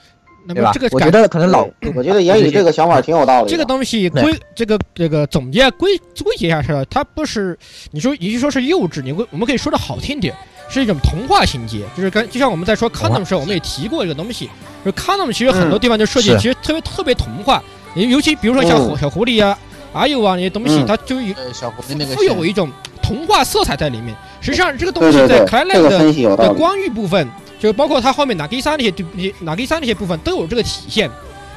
[0.48, 0.62] 对吧？
[0.62, 0.88] 那么这个？
[0.92, 3.50] 我感觉得可能老我觉得言语这个想法挺有道理的。
[3.50, 7.58] 这个东西归这个这个总结归归结下去了，它不是
[7.92, 10.34] 你说与其说是幼稚，你会我们可以说的好听点，
[10.70, 14.50] 是一种童话情节，就是跟就像我们在说 condom 的时候，我们也提过这个东西，
[14.86, 17.62] 就是 condom 其实很多地方就设计其实特别特别童话，
[17.96, 18.98] 尤尤其比如说像嗯。
[18.98, 19.58] 小狐狸啊、
[19.94, 20.86] 阿幼啊那些东西，嗯。
[20.86, 24.16] 它就有呃，小狐狸那个富有一种童话色彩在里面。
[24.40, 27.28] 实际上这个东西在克莱，这个兰的光遇部分，
[27.60, 29.06] 就包括他后面哪基三那些对
[29.42, 31.10] 哪基三那些部分都有这个体现，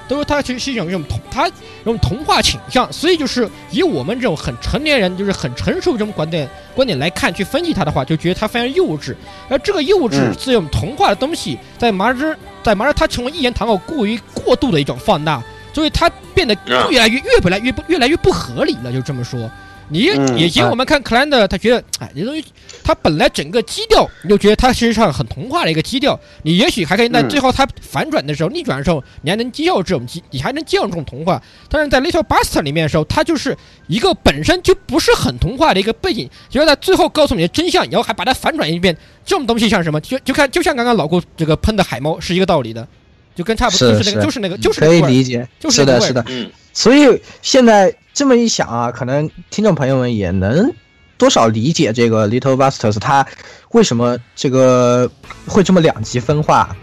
[0.09, 9.15] 都是他其实是一种这种童他这种童话倾向，所以就是以我们这种很成年人，就是很成熟这种观点观点来看去分析他的话，就觉得他非常幼稚。
[9.49, 16.57] 而这个幼稚是用童话的东西，在麻之在麻之他成为一言堂后过于过度的一种放大，所以它变得
[16.91, 19.51] 越来越越本来越不越来越不合理了，就这么说。
[19.91, 22.45] 你嗯以前我们看克兰的，他觉得，哎，这东西，
[22.83, 31.43] 他本来整个基调，你就觉得他实际上很童话的一个基调，你也许还可以，在嗯最后他反转的时候、逆转的时候，你还能接受这种基，你还能接受这种童话。
[31.69, 33.57] 但是在 Little Buster 里面的时候，它就是
[33.89, 40.01] 一个本身就不是很童话的一个背景，结果在最后告诉你的真相，然后还把它反转一遍，这种东西像什么？
[40.01, 42.87] 就就看就像刚刚老顾这个喷的海猫是一个道理的，
[43.35, 46.45] 就跟差不多就是那个就是那个就是那可以理解，就是那个味儿是的，是的。
[46.45, 50.71] 嗯，所以现在这么一想啊，可能听众朋友们也能
[51.17, 53.27] 多少理解这个 Little Busters 它
[53.71, 55.11] 为什么这个
[55.47, 56.77] 会这么两极分化，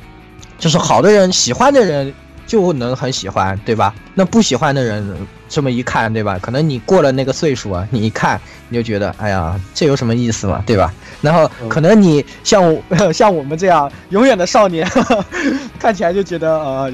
[0.58, 2.12] 就是好的人喜欢的人
[2.48, 3.94] 就能很喜欢，对吧？
[4.16, 5.16] 那不喜欢的人
[5.48, 6.40] 这么一看，对吧？
[6.42, 10.92] 可能你过了那个岁数啊，你一看你就觉得，哎呀，这有什么意思嘛，对吧？
[11.22, 12.82] 然后可能你像我
[13.14, 14.90] 像我们这样永远的少年，
[15.78, 16.92] 看起来就觉得呃，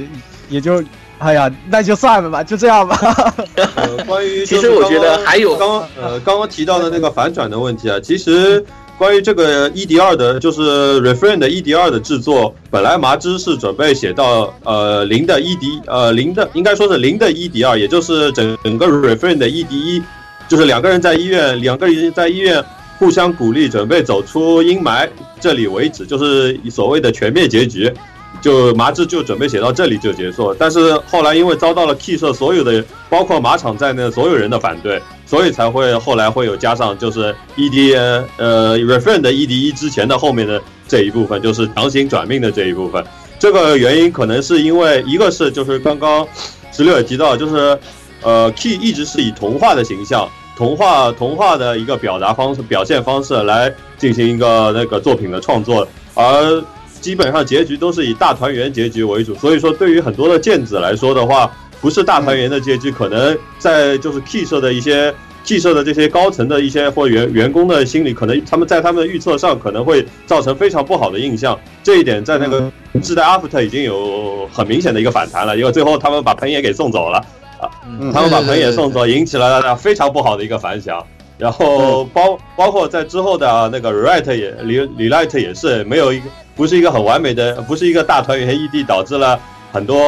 [0.49, 0.83] 也就。
[1.23, 3.33] 哎呀，那就算了吧，就这样吧。
[3.75, 8.63] 呃，关于 其实我觉得还有刚刚呃刚刚提到的那个反转的问题啊，其实
[8.97, 20.03] 关于这个 ED 二的，就是 Refrain 的 ED 二的制作，本来麻枝是准备写到呃零的 ED 呃零的，应该说是零的 ED 二，也就是整整个 Refrain 的 ED 一，
[20.49, 22.63] 就是两个人在医院，两个人在医院
[22.99, 25.09] 互相鼓励，准备走出阴霾，
[25.39, 27.91] 这里为止，就是所谓的全面结局。
[28.43, 43.01] 就麻枝就准备写到这里就结束，但是后来因为遭到了 Key 社所有的，包括马场在内的所有人的反对，所以才会后来会有加上就是 ED 呃 Refrain 的 ED 一之前的后面的这一部分，就是强行转命的这一部分。
[43.39, 46.27] 这个原因可能是因为一个是就是刚刚
[46.73, 47.79] 十六也提到，就是
[48.21, 50.29] 呃 Key 一直是以童话的形象。
[50.55, 56.63] 童话童话的一个表达方式、表现方式来进行一个那个作品的创作，而
[57.03, 65.13] 基本上结局都是以大团圆结局为主，所以说对于很多的剑子来说的话，不是大团圆的结局，可能在就是 Key 社的一些
[65.43, 71.59] Key 社的这些高层的一些或员员工的心里，可能他们在他们的预测上可能会造成非常不好的印象。
[71.83, 77.17] 这一点在那个自代 After 已经有很明显的一个反弹了，因为最后他们把盆野给送走了。
[77.59, 77.67] 啊
[78.13, 81.05] 他们把盆野送走，引起了大家非常不好的一个反响。
[81.43, 86.25] 然后包包括在之后的那个 Rewrite 也李李 Light 也是没有一个
[86.55, 89.37] 不是一个很完美的，不是一个大团圆 ED，导致了
[89.69, 89.99] 很多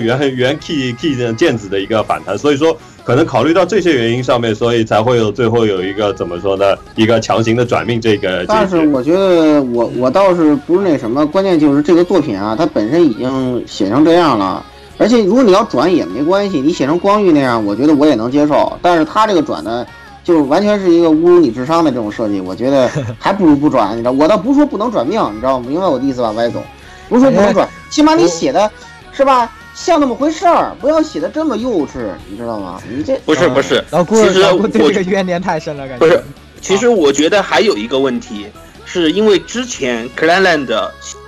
[0.00, 2.36] 原原 Key Key 的剑子的一个反弹。
[2.36, 6.74] 所以说，可能考虑到这些原因上面，所以才会有最后有一个怎么说呢？
[6.96, 8.44] 一个强行的转命这个。
[8.48, 14.64] 但是我觉得我我倒是不是那什么，关键就是这个作品啊，它本身已经写成这样了，
[14.98, 18.76] 而且如果你要转也没关系，你写成光遇那样，我觉得我也能接受。
[18.82, 19.86] 但是他这个转呢，
[20.22, 23.92] 就完全是一个侮辱你智商的这种设计，我觉得 还不如不转。
[23.92, 25.66] 你知道，我倒不是说不能转命，你知道吗？
[25.68, 26.62] 明白我的意思吧， 歪总？
[27.08, 28.70] 不是说不能转，起码你写的
[29.12, 32.80] 是吧，像那么回事儿，不要写的这么幼稚，你知道吗？
[32.88, 36.22] 你这不是不是，老顾其实我对我这个怨念太深了，感觉不是，
[36.60, 38.46] 其实我觉得还有一个问题，
[38.84, 40.68] 是因为之前 Clanland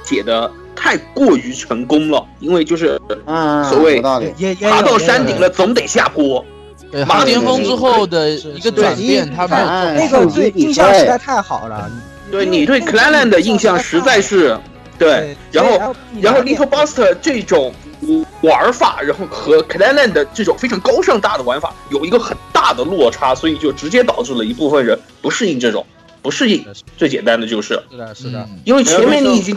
[0.05, 5.43] 写的太过于成功了，因为就是嗯，所谓爬到山顶了。
[5.43, 6.45] 了总得下坡。
[6.93, 11.91] 对，马航巅峰之后的一个转变，他没有哎那个对印象实在太好了。
[12.31, 14.57] 对你对 Clanland 的印象实在是
[14.99, 17.75] 对，然后然后 Little Buster 这种
[18.43, 25.85] 玩法，然后和 Clanland 的这种非常高尚大的玩法有一个很大的落差，所以就直接导致了一部分人不适应这种，
[26.21, 26.65] 不适应。
[26.97, 29.57] 最简单的就是，是的，是的，嗯因为前面你已经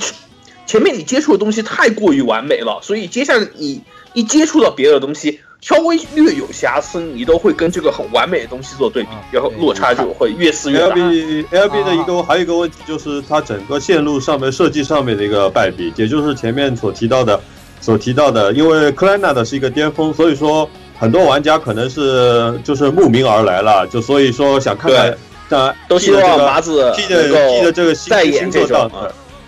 [0.65, 3.81] 前面你接触的东西太过于完美了，所以接下来你
[4.13, 17.39] 一接触到别的东西，稍微略有瑕疵，你都会跟这个很完美的东西做对比啊，然后落差就会越撕越 L B L B 的一个还有一个问题就是它整个线路上面设计上面的一个败笔，也就是前面所提到的，
[17.81, 25.17] 所提到的，因为克莱纳的是一个巅峰，所以说很多玩家可能是就是慕名而来了，就所以说想看看，
[25.49, 28.91] 呃，都希望麻子 P 的能 P 的这个新再演新作档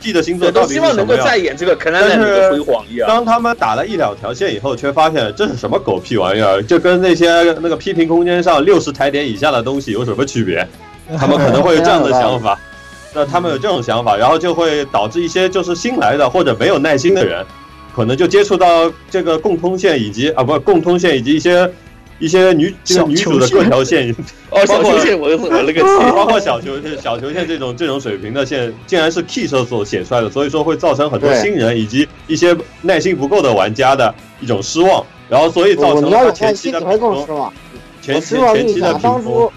[0.01, 1.23] 这种啊，P 的星座，到底都希望能是什么样？
[1.23, 3.07] 够再演这个肯南奈的辉煌一样。
[3.07, 7.27] 当他们打了一两条线以后，却发现这是什么狗屁玩意儿，就跟那些
[7.61, 10.67] 那个批评空间上六十台点以下的东西有什么区别？
[11.17, 12.59] 他们可能会有这样的想法。
[13.13, 17.43] 那他们有这种想法，然后就会导致一些就是新来的或者没有耐心的人，
[17.95, 21.67] 可能就接触到这个共通线以及啊不共通线以及一些
[22.19, 24.15] 一些女这个女主的各条线，
[24.49, 25.83] 哦，小球线我我了个天！
[26.11, 37.53] 包括小球线、小球线这种这种水平的线，竟然是 Key 社所写出来的，所以说会造成很多新人以及一些耐心不够的玩家的一种失望，然后所以造成了前期的你会更评失望。
[38.01, 39.51] 前期前期的你讲，当评分初，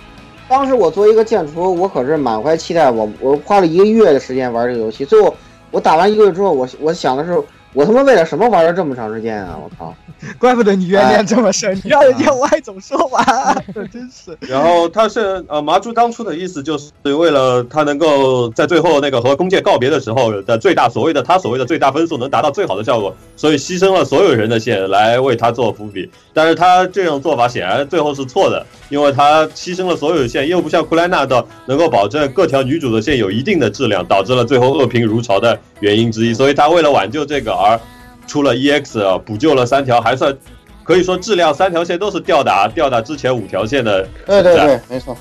[0.49, 5.35] 当时我作为一个剑厨，我可是满怀期待，我我花了一个月的时间玩这个游戏，最后
[5.71, 7.41] 我打完一个月之后，我我想的是，
[7.73, 9.57] 我他妈为了什么玩了这么长时间啊！
[9.63, 9.95] 我靠！
[10.39, 13.25] 怪不得你怨念这么深，你让人家歪总说完，
[13.91, 14.37] 真是。
[14.41, 26.11] 然后他是呃麻珠当初的意思就是为了他能够在最后那个和弓箭告别的时候的最大所谓的他所谓的最大分数能达到最好的效果，所以牺牲了所有人的线来为他做伏笔。
[26.33, 36.33] 但是他这种做法显然最后是错的，因为他牺牲了所有线，又不像库莱纳的能够保证各条女主的线有一定的质量，导致了最后恶评如潮的原因之一。
[36.33, 37.79] 所以他为了挽救这个而
[38.27, 40.37] 出了 EX 啊补救了三条，还算
[40.85, 44.43] 可以说质量三条线都是吊打吊打之前五条线的存在。
[44.43, 45.17] 对对对，没错。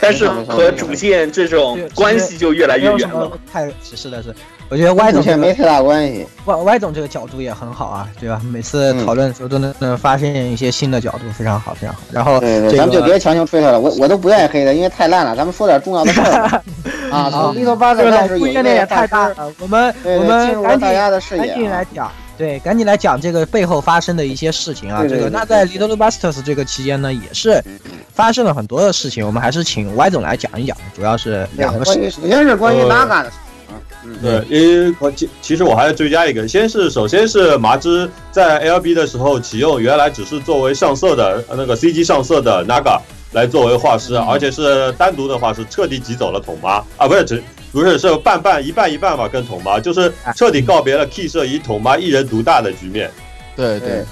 [0.00, 3.30] 但是和主线这种关系就越来越远了。
[3.52, 4.32] 太歧视的是，
[4.70, 6.26] 我觉得歪总这个没太大关系。
[6.44, 8.40] 歪歪总这个角度也很好啊，对吧？
[8.52, 12.02] 每次讨论的时候都能能发现一些新的角度，非常好，非常好。
[12.12, 15.34] 然后咱们就别强行吹他了，我我都不愿意黑他，因为太烂了。
[15.34, 16.62] 咱们说点重要的事儿吧。
[17.10, 21.56] 啊，从 Little 巴这个老克开始有一夫怨念也太大了，我们我们赶紧大家的视赶野啊。
[21.56, 25.00] 紧来讲，对，赶紧来讲这个背后发生的一些事情啊。
[25.00, 27.64] 对对对这个那在 Little Busters 这个期间呢，也是
[28.12, 33.36] 发生了很多的事情，我们还是请歪总来讲一讲，主要是两个事情首先是关于呃 Naga 的事
[34.22, 43.00] 对，因为我其其实我还要追加一个，先是首先是麻枝在 LB 的时候启用，原来只是作为上色的呃那个 CG 上色的 Naga
[43.32, 47.42] 来作为画师，而且是单独的画师，彻底挤走了桶妈啊，不是只
[47.72, 53.10] 不是是半半一半一半吧，跟桶妈就是彻底告别了 Key 社以桶妈一人独大的局面。
[53.56, 53.88] 对对。
[53.88, 54.04] 对，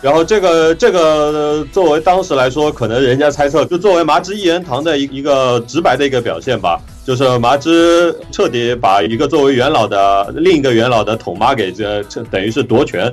[0.00, 13.12] 然后这个这个呃作为当时来说，可能人家猜测，就作为麻枝一人堂的一一个直白的一个表现吧，就是麻枝彻底把一个作为元老的另一个元老的统妈给这这等于是夺权，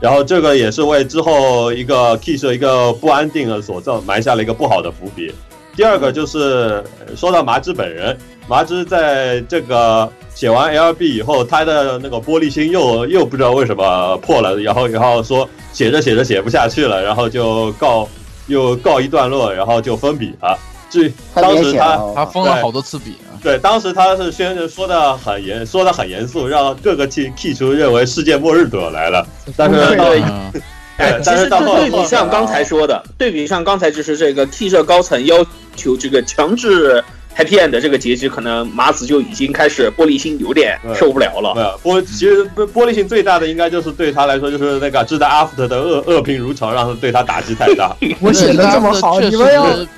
[0.00, 5.32] 然后这个也是为之后一个 Key 社一个不安定的所造埋下了一个不好的伏笔。
[5.74, 6.84] 第二个就是
[7.16, 8.16] 说到麻枝本人，
[8.46, 18.06] 麻枝在这个写完 LB 以后，他的那个玻璃心又又不知道为什么破了，然后然后说写着写着写不下去了，然后就告
[18.48, 20.58] 又告一段落，然后就封笔了。
[20.92, 23.32] 至于快别写当时他，他封了好多次笔啊。
[23.42, 29.26] 对，当时他是宣说的很严，说的很严肃，让各个 K K 厨认为世界末日都要来了。
[29.56, 30.52] 但是到对对 嗯，
[30.98, 37.02] 哎，其实但是到后对比像刚才说的，对比上刚才就是这个 T 社高层要求这个强制
[37.36, 41.54] Happy End 的这个结局，可能麻子就已经开始玻璃心有点受不了了。
[41.54, 47.96] 没有玻，其实玻玻璃心最大的应该就是对他来说，就是那个知道 After 的恶恶评如潮，让他对他打击太大。
[48.20, 49.88] 我写的这么好，你们要实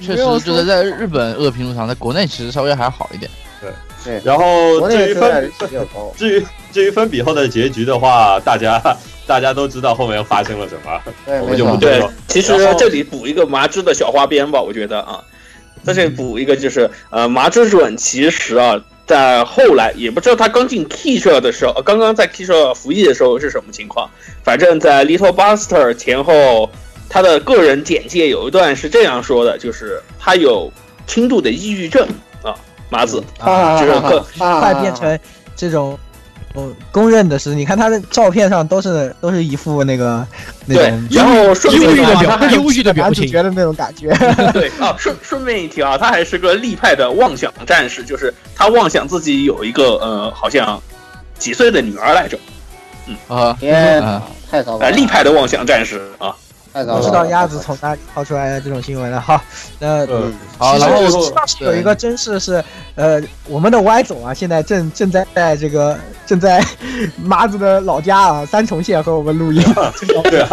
[0.00, 3.30] 确实觉得在日本恶评如潮，在国内其实稍微还好一点。
[3.60, 3.70] 对。
[4.02, 4.44] 对然后
[4.88, 5.52] 至于分。
[6.16, 8.80] 至于至于分笔后的结局的话，大家
[9.26, 15.20] 大家都知道后面发生了什么，我们就不多说。，其实这里补一个麻枝的小花边吧，我觉得啊，
[15.84, 24.08] 在这里补一个就是呃，麻之准其实啊，在后来也不知道他刚进 K 社的时候，呃刚刚在 K 社服役的时候是什么情况，
[24.42, 26.70] 反正在 Little Buster 前后，
[27.08, 30.72] 他的个人简介有一段是这样说的，就是他有
[31.06, 32.06] 轻度的抑郁症
[32.42, 32.54] 啊，
[32.88, 33.22] 麻子。
[33.38, 35.18] 啊就是各快变成
[35.56, 35.98] 这种。
[36.54, 40.26] 哦，公认的是，你看他的照片上都是都是一副那个
[40.66, 43.22] 那对种，然后顺忧郁的便他还表忧郁的表情。
[43.22, 44.08] 男主角的那种感觉。
[44.52, 50.80] 对啊，顺顺便一提啊，他还是个立派的妄想战士，就是他妄想自己有一个呃，好像
[51.38, 52.36] 几岁的女儿来着，
[53.28, 56.34] 啊，天啊，呃，太糟糕了，立派的妄想战士啊。
[56.72, 59.20] 不知道鸭子从哪里掏出来的这种新闻了。
[59.20, 59.42] 哈，
[59.78, 62.62] 那嗯，好，其实然后有一个真事是，
[62.94, 66.64] 呃，我们的歪总啊，现在正正在在这个正在
[67.22, 69.62] 麻子的老家啊三重县和我们录音。
[70.30, 70.48] 对啊，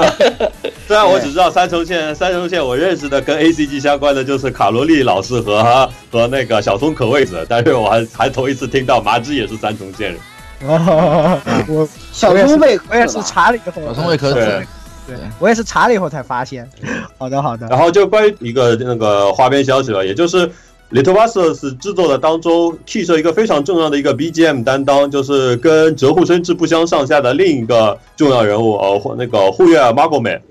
[0.87, 10.19] 虽然我只知道三重县，三重县我认识的跟 A C G 相关的就是卡罗丽老师和和那个小松可卫子，但是我还还头一次听到麻子也是三重县人。
[10.67, 13.21] 哦，我小松贝我也是？
[13.21, 14.67] 查了以后，小松未可对子，
[15.07, 16.69] 对我也是查了以后才发现。
[17.17, 17.65] 好的，好的。
[17.67, 20.47] 然后就关于一个那个花边消息吧，也就是
[20.91, 30.41] Little Masters 制作的当中，Key 社一个非常重要的一个 BGM 担当，就是跟折户生之不相上下的另一个重要人物，呃，或那个护月 Margome，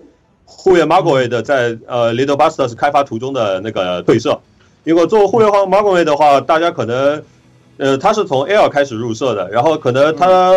[0.45, 4.41] 户月 Margome 的在呃 Little Masters 开发途中的那个对社。
[4.85, 7.21] 因为做户月 Margome 的话，大家可能，
[7.79, 10.53] 呃，他是从 L 开始入社的，然后可能他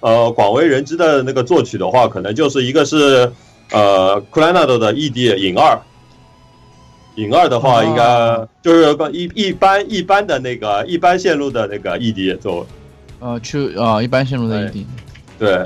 [0.00, 3.30] 呃广为人知的那个作曲的话，可能就是一个是
[3.72, 5.78] 呃 a n a d 的 ED 影二。
[7.16, 8.04] 影二的话，应该
[8.60, 12.66] 就是一一般一般的那个一般线路的那个 ED 做，
[13.20, 14.84] 呃，去啊，一般线路的 ED，
[15.38, 15.62] 对，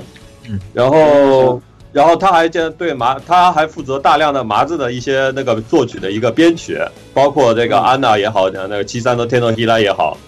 [0.46, 1.58] 嗯，然后
[1.90, 6.78] 然后他还兼对麻，他还负责大量的麻子的一些那个作曲的一个编曲，
[7.14, 10.18] 包括这个安娜也好，那个七三的天诺希拉也好，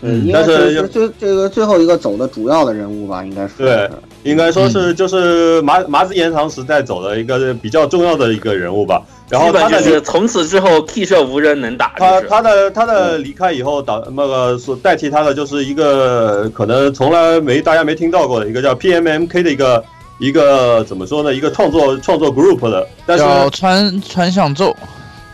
[0.00, 3.90] 嗯，应该是最这个最后一个走的主要的人物吧，应该是对，
[4.22, 9.02] 应该说是就是麻麻子延长时代走的一个比较重要的一个人物吧。
[9.28, 11.94] 然后他的从此之后，K 社无人能打。
[11.98, 19.84] 他他的他的离开以后，导那个所代替他的就是一个可能从来没大家没听到过的一个叫 PMMK 的一个
[20.18, 21.34] 一个怎么说呢？
[21.34, 24.74] 一个创作创作 group 的，但是川川向奏。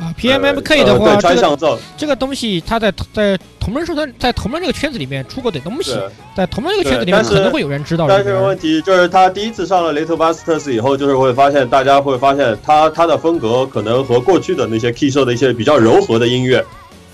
[0.00, 5.96] 啊，PMMK 的话，这个这个东西，它在在同人社团，在同人这个圈子里面出过点东西，
[6.36, 8.06] 在同人这个圈子里面可能会有人知道。
[8.08, 16.64] 但是问题就是，他第一次上了雷特巴斯特斯以后，就是会发现，大家会发现他他的风格可能和过去的那些 Key 社的一些比较柔和的音乐，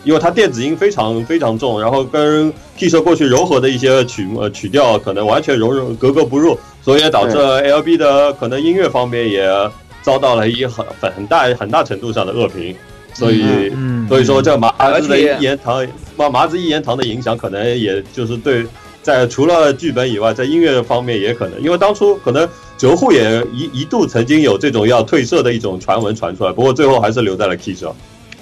[0.04, 9.70] 因为他电子音非常非常重，然后跟 Key 社过去柔和的一些曲目曲调可能完全融入格格不入，所以也导致 LB 的可能音乐方面也。
[10.02, 12.74] 遭到了一很很很大很大程度上的恶评，
[13.12, 13.72] 所以
[14.08, 14.70] 所以说这麻
[15.00, 15.86] 子的一言堂
[16.16, 18.66] 麻麻子一言堂的影响，可能也就是对
[19.02, 27.94] 在除了剧本以外，在音乐方面也可能，因为当初可能折户也一一度曾经有这种要退社的一种传闻传出来，不过最后还是留在了 K 社。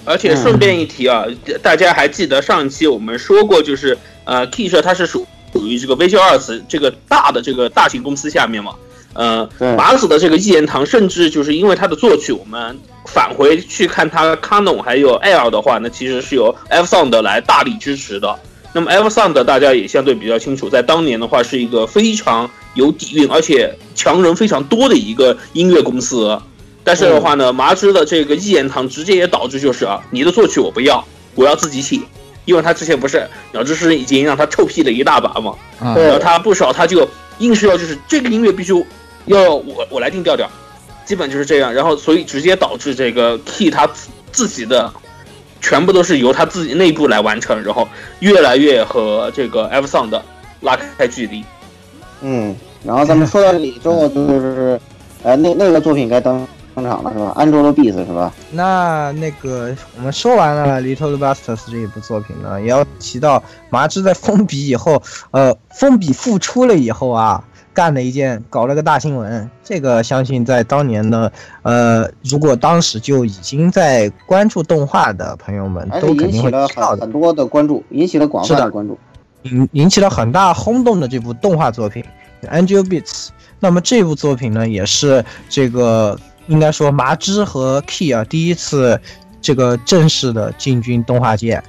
[0.05, 1.25] 而且顺便一提啊，
[1.63, 8.75] 大家还记得上期我们说过，就是呃 K 社它是属属于这个 Visual Arts 这个大的这个大型公司下面嘛。
[9.15, 18.39] 呃，麻子的这个一言堂，甚至就是因为他的作曲，我们返回去看他 Canon 还有 L 的话，那其实是由 F Sound 来大力支持的。
[18.73, 26.39] 那么 F Sound 大家也相对比较清楚，在当年的话是一个非常有底蕴，而且强人非常多的一个音乐公司。
[26.85, 31.05] 但是的话呢，麻枝的这个一言堂直接也导致就是啊，你的作曲我不要，
[31.35, 31.99] 我要自己写，
[32.45, 38.73] 因为他之前不是鸟之诗已经让他臭屁了一大把嘛，然后他不少他就硬是要就是这个音乐必须。
[39.29, 40.49] 要我我来定调调，
[41.05, 44.93] 基本就是这样，然后所以直接导致这个 Key 他自自己的
[45.61, 47.89] 全部都是由他自己内部来完成，然后
[48.21, 50.21] 越来越和这个 F Sound
[50.61, 51.45] 拉开距离。
[52.21, 52.55] 嗯，
[52.85, 54.81] 然后咱们说到这里之后， 就是，
[55.23, 57.33] 呃，那那个作品该登登场了是吧？
[57.37, 58.33] 安卓的 Beats 是吧？
[58.51, 67.43] 那那个我们说完了 Little Busters 这一部作品呢，也要提到麻枝在封笔以后，呃，封笔复出了以后啊。
[67.79, 69.49] 干了一件，搞了个大新闻。
[69.63, 71.31] 这个相信在当年的，
[71.63, 77.03] 呃，如果当时就已经在关注动画的朋友们，都肯定会知道的。
[77.03, 78.99] 很多的关注，引起了广泛的关注，
[79.43, 82.03] 引引起了很大轰动的这部动画作品
[82.49, 83.27] 《Angel Beats》。
[83.61, 86.19] 那么这部作品呢，也是这个
[86.49, 89.01] 应该说麻枝和 Key 啊第一次
[89.41, 91.63] 这个正式的进军动画界，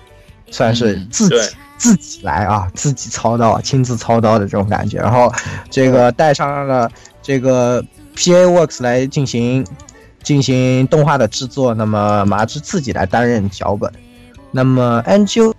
[0.49, 1.35] 算是自己。
[1.79, 4.99] 自己来啊，自己操刀，亲自操刀的这种感觉。
[4.99, 5.33] 然后，
[5.71, 6.91] 这个带上了
[7.23, 9.65] 这个 P A Works 来进行
[10.21, 11.73] 进行动画的制作。
[11.73, 13.91] 那么麻枝自己来担任脚本。
[14.51, 15.53] 那么 Angel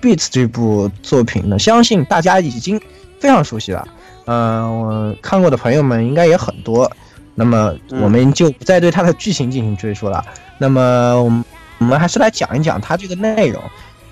[0.00, 2.80] Beats 这部作品呢，相信大家已经
[3.18, 3.86] 非常熟悉了。
[4.26, 6.90] 嗯，我看过的朋友们应该也很多。
[7.34, 10.24] 那么我们就不再对它的剧情进行追溯了。
[10.58, 11.44] 那么我们
[11.78, 13.60] 我们还是来讲一讲它这个内容。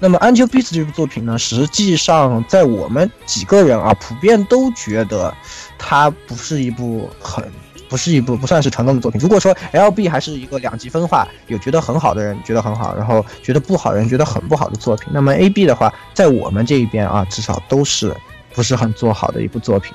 [0.01, 5.35] 那么《Angel Beats》这部作品呢，实际上在我们几个人啊，普遍都觉得
[5.77, 7.45] 它不是一部很，
[7.89, 9.21] 不是一部不算是成功的作品。
[9.21, 18.15] 如果说 L B 还是一个两极分化，有觉得很好的人觉得很好，然后觉得不好的人觉得很不好的作品，那么 A B 的话，在我们这一边啊，至少都是
[18.55, 19.93] 不是很做好的一部作品。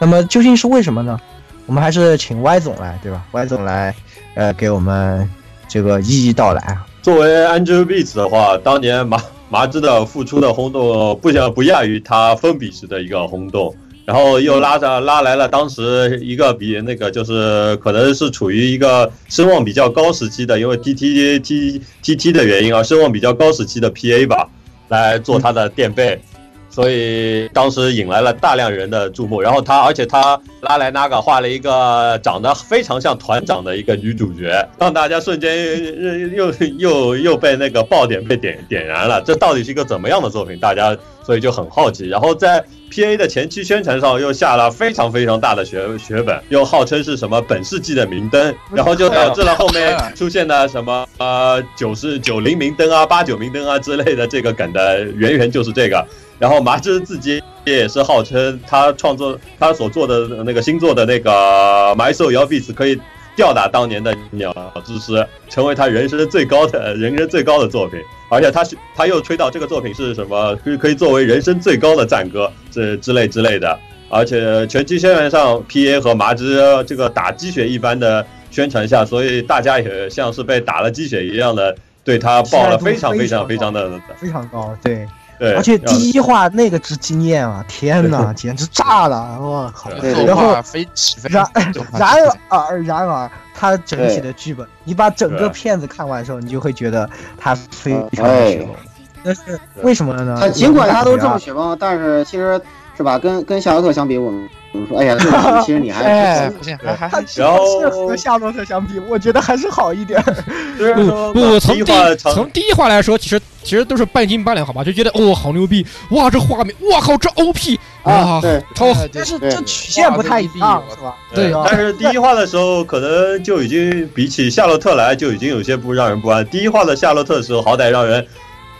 [0.00, 1.20] 那么究竟是为什么呢？
[1.66, 3.94] 我们还是请 Y 总来，对吧？Y 总来，
[4.34, 5.30] 呃，给我们
[5.68, 6.84] 这个一一道来啊。
[7.00, 9.22] 作为《Angel Beats》的话，当年马。
[9.48, 13.74] 麻枝的复出的轰动不想不亚于他封笔时的一个轰动，
[14.04, 24.48] 然后又拉着拉来了当时一个比那个就是可能是处于一个声望比较高时期的，因为 T T T T T 的原因啊，声望比较高时期的 P A 吧，
[24.88, 26.20] 来做他的垫背，
[26.68, 29.40] 所以当时引来了大量人的注目。
[29.40, 39.22] 然后他，而且他拉莱纳嘎画了一个长得非常像团长的一个女主角，让大家瞬间又又又又被那个爆点被点点燃了。
[39.22, 40.58] 这到底是一个怎么样的作品？
[40.58, 42.08] 大家所以就很好奇。
[42.08, 56.06] 然后在 P A 的前期宣传上又下了非常非常大的血血本，又号称是什么本世纪的明灯，然后就导致了后面出现的什么呃九十九零明灯啊、八九明灯啊之类的这个梗的源源就是这个。
[56.38, 61.30] 然后麻枝自己也是号称他创作他所做的那个新作的那个
[61.94, 63.00] 《埋兽摇币子》可以
[63.34, 68.00] 吊打当年的鸟之师，成为他人生最高的人生最高的作品。
[68.28, 73.78] 而且他是他又吹到这个作品是什么，可以可以作为人生最高的赞歌，这之类之类的。
[74.08, 75.98] 而且全期宣传上，P.A.
[75.98, 85.06] 和麻枝这个打鸡血一般的宣传下，所以大家也像是被打了鸡血一样的对他抱了非常非常非常的非常高，对。
[85.38, 87.64] 对，而且第一话那个之惊艳啊！
[87.68, 89.38] 天哪，简直炸了！
[89.40, 89.90] 我靠！
[90.26, 91.46] 然后飞起飞， 然
[91.92, 92.16] 然
[92.48, 97.08] 而然而，他整体的剧本，你把整个片子看完的时候，你就会觉得
[97.38, 98.74] 他非常血崩。
[99.22, 100.36] 但是为什么呢？
[100.40, 102.60] 它尽管他都这么血崩，但是其实
[102.96, 103.18] 是吧？
[103.18, 105.16] 跟跟夏洛特相比，我们我们说，哎呀，
[105.64, 106.50] 其实你还还
[106.94, 110.22] 还还，然后和夏洛特相比，我觉得还是好一点。
[110.94, 113.40] 不不，从第从第一话来说，其实。
[113.66, 114.84] 其实都是半斤八两，好吧？
[114.84, 115.84] 就觉得哦，好牛逼！
[116.10, 121.16] 哇，这画面，哇靠，这 OP 啊，对，超，但是这曲线不太一样，是吧？
[121.34, 121.52] 对。
[121.64, 126.46] 但是第一话的时候，可能就已经比起夏洛特来，就已经有些不让人不安。
[126.46, 128.24] 第一话的夏洛特的时候，好歹让人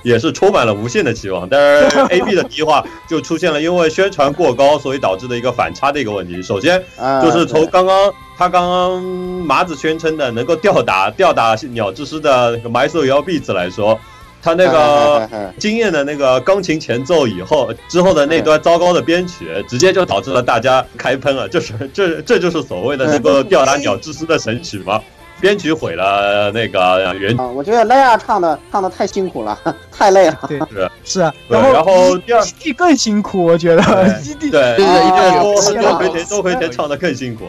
[0.06, 1.48] 也是充满了无限的期望。
[1.48, 6.40] 但是 AB 的第一话就出现了，因为宣传过高，所以导致的一个反差的一个问题。
[6.40, 6.80] 首先
[7.20, 13.98] 就是从刚刚他刚刚麻子宣称的能够吊打吊打鸟之诗的那个埋索摇币子来说。
[14.42, 15.28] 他那个
[15.58, 21.48] 惊艳的那个钢琴前奏以后之后的那段糟糕的编曲，直接就导致了大家开喷了。
[21.48, 25.00] 就是这这就是所谓的那个吊打鸟之诗的神曲吗？
[25.40, 27.36] 编曲毁了那个原。
[27.54, 29.58] 我觉得莱亚唱的唱的太辛苦了，
[29.90, 30.38] 太累了。
[30.48, 31.32] 对， 是是啊。
[31.48, 33.82] 然后然后第二基地更辛苦，我觉得
[34.20, 37.44] 基地对对对，多回田多回田唱的更辛苦。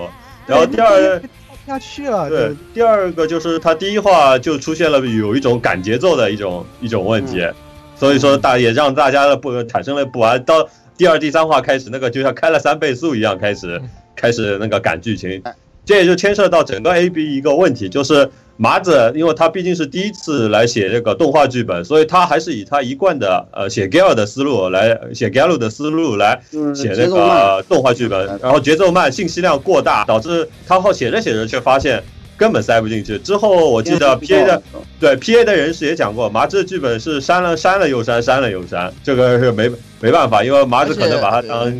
[0.45, 1.21] 然后第二。
[1.67, 2.29] 下去了。
[2.29, 7.45] 对，第二个就是他第一话就出现了有一种赶节奏的一种一种问题，
[7.93, 10.41] 所以说大也让大家的不产生了不安。
[10.45, 10.65] 到
[10.97, 13.81] 第二、第三话开始，那个就像开了三倍速一样，开始
[14.15, 15.43] 开始那个赶剧情，
[15.87, 18.29] 这也就牵涉到整个 A B 一个问题，就是。
[18.59, 26.41] 麻子，因为他毕竟是第一次来写这个动画剧本，所以他还是以他一贯的呃写 Gal 的思路来写 Gal 的思路来
[26.73, 32.03] 写那个动画剧本，然后节奏慢，信息量过大，导致他后写着写着却发现
[32.35, 33.19] 根本塞不进去。
[33.19, 34.63] 之后我记得 P A 的
[34.99, 39.69] 对 P A 的人士也讲过，麻子的剧本是删了删了又删，删了又删，这个是没
[39.99, 41.71] 没办法，因为麻子可能把它当。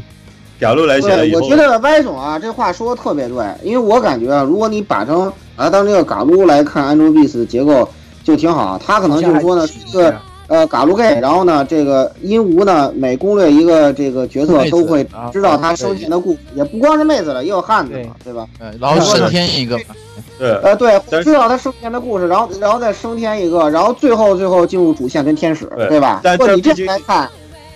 [0.60, 7.88] 假如来写了以后，我觉得歪总啊，这话说的特别对，因为我感觉啊，如果你把成把它当这个嘎撸来看，安卓 bis 的结构
[8.24, 8.80] 就挺好。
[8.84, 10.14] 他可能就是说呢，一个
[10.48, 18.48] 呃嘎撸 gay，然后呢，这个鹦鹉呢，每攻略一个这个角色都会知道他生前的故事，也不光是妹子了，也有汉子嘛，对吧？
[18.80, 19.78] 然后升天一个，
[20.40, 26.20] 对，呃对，知道他生前的故事，然后然后再升天一个，然后最后最后进入主线跟天使，对吧？
[26.38, 27.30] 不你这样来看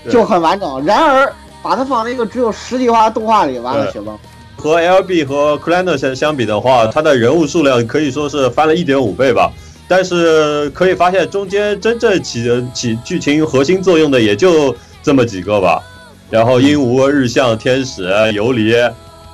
[0.09, 0.83] 就很完整。
[0.83, 1.31] 然而。
[1.61, 4.17] 把它放在一个只有十几话动画里，完了，雪崩。
[4.57, 9.51] 和 L B 和 c l a n d 相相比的话，它的人物数量可以说是翻了一点五倍吧。
[9.87, 15.81] 但是可以发现，中间真正起起剧情核心作用的也就这么几个吧。
[16.29, 18.73] 然后鹦鹉、日向、天使、游离、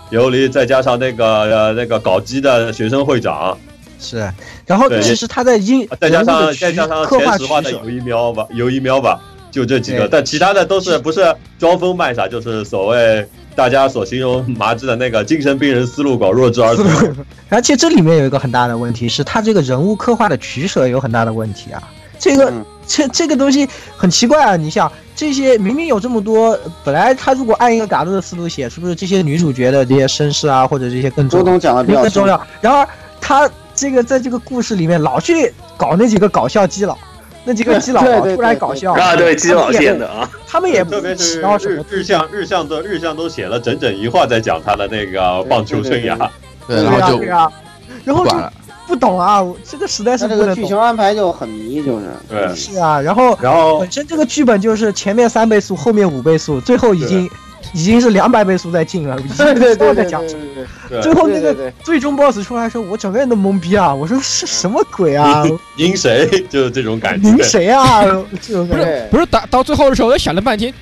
[0.09, 3.55] 游离，再加上那个呃那个搞基的学生会长，
[3.99, 4.27] 是。
[4.65, 9.19] 然后其实他在英再加上再加上前十话的游一喵吧，游一喵吧。
[9.57, 16.85] 就这几个，但其他的都是不是装疯卖傻，就是所谓大家所形容麻子的那个精神病人思路搞弱智儿童。
[17.49, 21.81] 而且这里面有一个很大的问题是，他这个人物刻画的取舍有很大的问题啊。
[22.19, 22.51] 这个
[22.87, 24.55] 这这个东西很奇怪啊！
[24.55, 32.39] 你想这些明明有这么多，本来他如果按一个嘎子的思路写，是不是这些女主角的这些身世啊，或者这些更重讲的比较重要？
[32.59, 32.87] 然而
[33.21, 36.97] 他这个在这个故事里面老去搞那几个搞笑基佬。
[37.47, 38.03] 那几个基佬
[38.35, 46.29] 出来搞笑啊，对基佬线的啊，他们也特别是日日向日向的日向都写了整整一话在讲他的那个棒球生涯，
[46.67, 48.31] 对，然后就然后就
[48.85, 52.05] 不懂啊，这个实在是这个剧情安排就很迷，就是。
[52.27, 57.29] 对，是啊，然后然后本身这个剧本就是前面三倍速，后面五倍速，最后已经。
[57.73, 60.41] 已经是两百倍速在进了，已经 不知道在讲什么。
[61.01, 63.93] 最后那个最终 boss 出来的时候，我整个人都懵逼啊！
[63.93, 65.43] 我说是什么鬼啊？
[65.77, 66.27] 赢谁？
[66.49, 67.27] 就是这种感觉。
[67.29, 68.03] 赢谁啊？
[68.41, 70.73] 这种不是不是打到最后的时候，我想了半天，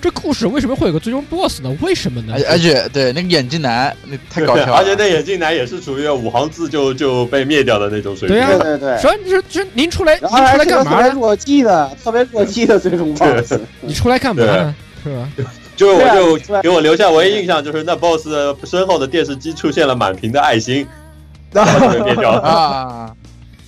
[0.00, 1.74] 这故事为什么会有个最终 BOSS 呢？
[1.80, 2.52] 为什么呢而？
[2.52, 4.74] 而且对那个眼镜男，那太搞笑了。
[4.74, 8.36] 而且那眼镜男也是属于五行字就就被灭掉的那种水平。
[8.36, 11.10] 对啊对对对，说你说这您出来，您然后出来干嘛呢？
[11.14, 13.58] 弱鸡的、特别弱鸡的最终 BOSS。
[13.80, 14.74] 你出来干嘛呢？
[15.02, 15.28] 是吧？
[15.76, 20.86] 就是我就给我留下唯一印象就是那 BOSS 身后的电视机出现了满屏的爱心，
[21.52, 22.40] 然后就被灭掉了。
[22.40, 23.14] 啊，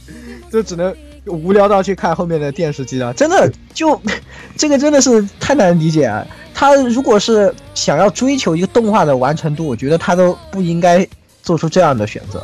[0.51, 0.95] 就只能
[1.27, 3.13] 无聊到去看后面的电视机了。
[3.13, 4.01] 真的，就
[4.57, 6.27] 这个真的是太难理解啊！
[6.55, 11.07] 他如果是想要追求一个动画的完成度，我觉得他都不应该
[11.43, 12.43] 做出这样的选择。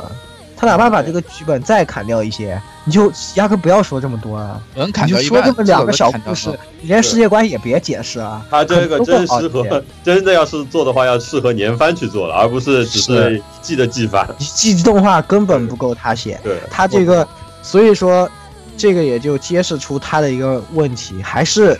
[0.65, 4.59] 他哪怕把这个剧本再砍掉一些，你就压根不要说这么多啊！
[4.73, 6.49] 能砍你就掉一半，说这么两个小故事，
[6.81, 8.43] 你连世界观也别解释啊！
[8.49, 14.27] 他这个很真适合，真的要是做的话，要适合年番去做了，而不是只是记的记番。
[14.39, 17.27] 记动画根本不够他写，对，他这个，
[17.61, 18.29] 所以说
[18.75, 21.79] 这个也就揭示出他的一个问题，还是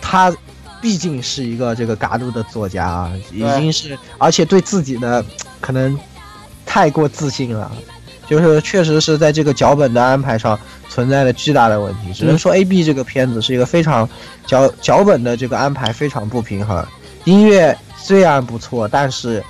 [0.00, 0.34] 他
[0.80, 5.24] 毕竟是一个这个嘎鲁的作家啊，已经是而且对自己的
[5.60, 5.98] 可能
[6.66, 7.70] 太过自信了，
[8.28, 10.58] 就是确实是在这个脚本的安排上
[10.88, 12.12] 存在了巨大的问题。
[12.12, 14.08] 只能说 A B 这个片子是一个非常
[14.46, 16.84] 脚脚本的这个安排非常不平衡，
[17.24, 19.42] 音乐虽然不错，但是。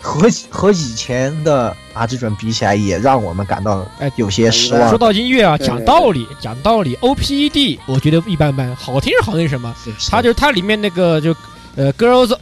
[0.00, 4.96] 和和以前的麻之准比起来，也让我们感到哎有些失望说。
[4.96, 9.74] 到音乐啊，讲道理，讲道理，OPED 我觉得一般般，好听是好听什么？
[10.08, 11.34] 它就是它里面那个就
[11.74, 12.32] 呃 Girls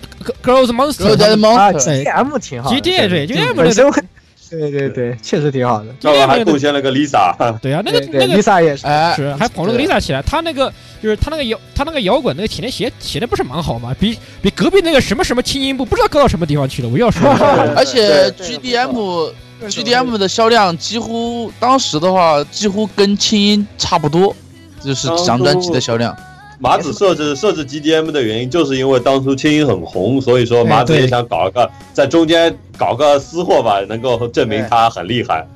[0.45, 4.07] Girls Monster 哥在啊蒙，GM 挺好的 GDM 对 GDM 本身很
[4.49, 5.87] 对对对，确实挺好的。
[6.03, 10.73] 那我还贡献了个 Lisa， 对啊，那个那个，Lisa 也是，哎，是还捧了个 Lisa 起来，他那个
[11.03, 13.95] 就是他那个摇他那个摇滚那个体内写写的不是蛮好吗？
[13.99, 16.89] 比比隔壁那个什么什么轻音部不知道高到什么地方去了。
[16.89, 17.29] 我要说，
[17.77, 19.33] 而且 GDM
[19.63, 24.35] GDM 的销量几乎当时的话几乎跟轻音差不多，
[24.83, 26.15] 就是几张专辑的销量。
[26.59, 35.47] 麻子设置设置 GDM 的原因，就是因为当初青音很红，所以说麻子也想搞一个在中间搞个私货吧，能够证明他很厉害。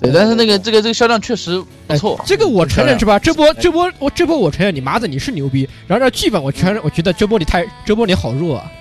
[0.00, 2.18] 对，但是那个这个这个销量确实不错。
[2.26, 3.18] 这个我承认是吧？
[3.18, 8.64] 这波这波我这波我承认你麻子你是牛逼，然后这剧本我承认我觉得这波你太这波你好弱啊。
[8.66, 8.76] 嗯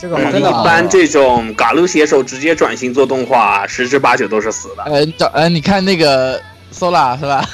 [0.00, 4.82] 这个好像真的一般这种嘎鲁写手直接转型做动画，十之八九都是死的。
[4.84, 6.40] 呃，找呃，你看那个
[6.72, 7.46] Sola 是吧？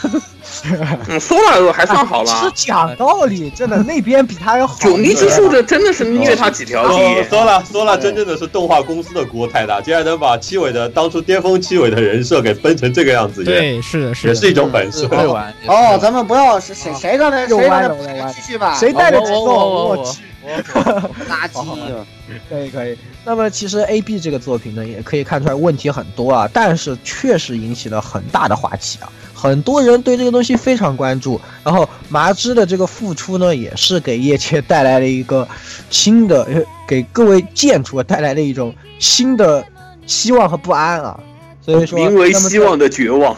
[1.09, 2.51] 嗯，说了还算好其实。
[2.55, 4.76] 讲道理，真的 那边比他要好。
[4.80, 7.24] 九尼之树这真的是虐他几条说街。
[7.28, 14.34] 说了说了，真正的是动画公司的锅太大，竟然能把七尾的当初巅峰七尾的人设给崩成这个样子，对，是的，是的。
[14.34, 15.07] 也是一种本事。
[15.07, 15.53] 会玩。
[15.66, 20.20] 哦，咱们不要谁谁谁刚才谁刚才继续吧，谁带着节奏，我去。
[20.47, 21.59] 垃圾
[21.92, 22.07] 啊！
[22.49, 22.97] 可以可以。
[23.24, 31.39] 那么其实 A B 这个作品呢，也可以看出来问题很多啊，但是确实引起了很大的话题啊，很多人对这个东西非常关注。
[31.62, 35.47] 然后麻枝的这个付出呢，也是给业界带来了一个
[35.91, 39.62] 新的，呃给各位建筑带来了一种新的
[40.07, 41.20] 希望和不安啊。
[41.61, 43.37] 所以说，名为希望的绝望。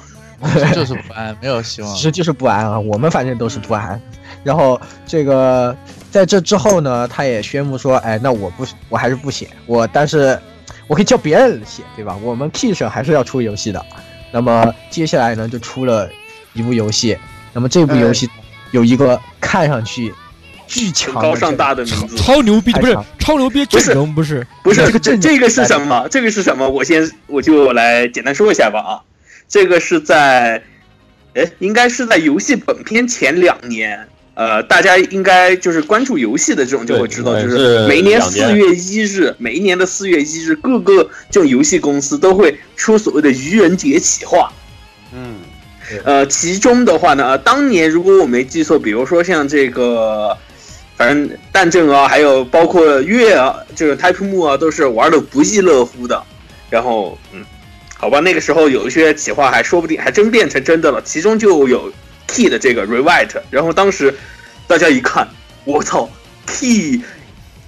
[0.72, 2.00] 就是不安，没有希望其。
[2.00, 4.00] 实就是不安啊，我们反正都是不安。
[4.44, 5.76] 然后这个
[6.12, 10.38] 在这之后呢，他也宣布说，哎，那我不，我还是不写，我但是
[10.86, 12.16] 我可以叫别人写，对吧？
[12.22, 13.84] 我们 K 社还是要出游戏的。
[14.30, 16.08] 那么接下来呢，就出了
[16.52, 17.16] 一部游戏。
[17.52, 18.28] 那么这部游戏
[18.70, 20.12] 有一个看上去
[20.66, 24.46] 巨强高尚大的名字，超牛逼不是超牛逼的阵容不是？
[24.62, 26.06] 不是这个这个是什么？
[26.10, 26.68] 这个是什么？
[26.68, 29.00] 我先我就来简单说一下吧啊，
[29.48, 30.62] 这个是在，
[31.34, 34.06] 哎，应该是在游戏本片前两年。
[34.38, 44.52] 呃，大家应该就是关注游戏的这种就会知道，就是是每一年四月一日，每一年的四月一日，各个这种游戏公司都会出所谓的愚人节企划。
[45.12, 45.38] 嗯，
[46.04, 50.38] 呃，其中的话呢，呃，当年如果我没记错，比如说像这个，
[50.96, 56.22] 反正蛋正啊，还有包括月啊，这个 Type 木啊，都是玩的不亦乐乎的。
[56.70, 57.44] 然后，嗯，
[57.96, 61.92] 好吧，那个时候有一些企划还说不定还真变成真的了，其中就有
[62.28, 64.14] Key 的这个 Rewrite，然后当时
[64.68, 65.26] 大家一看，
[65.64, 66.08] 我操
[66.46, 67.02] ，Key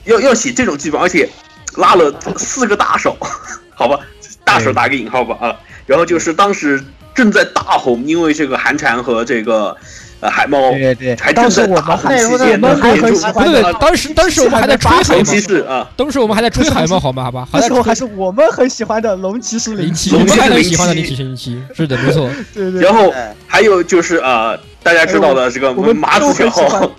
[0.04, 1.28] 要要写这种剧本，而且
[1.76, 3.16] 拉了四个大手，
[3.74, 3.98] 好吧，
[4.44, 5.56] 大手打个引号吧啊，
[5.86, 6.82] 然后就是当时
[7.14, 9.76] 正在大红，因为这个寒蝉和这个
[10.20, 10.70] 呃海猫。
[10.72, 11.16] 对对。
[11.16, 17.24] 还当时我们还那时候期间我们还很喜欢的不对，当时当时我们还在吹海龙骑猫，士啊，当时我们还在吹海猫，好吗？
[17.24, 22.30] 好吧，那时候还是我们很喜欢的龙骑士零零七，我，们还很龙骑士喜欢的零07七零七，是的，没错。
[22.54, 26.90] 对对，然后哎还有就是呃大家知道的这个我们都麻子小号，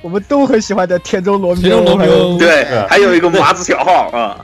[0.00, 4.36] 我们都很喜欢的田中罗密欧还有欧对嗯，还有一个麻子小号啊，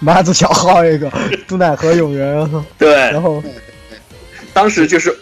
[0.00, 1.10] 麻子小号一个
[1.46, 3.42] 渡奈河永人，对，然后
[4.52, 5.14] 当时就是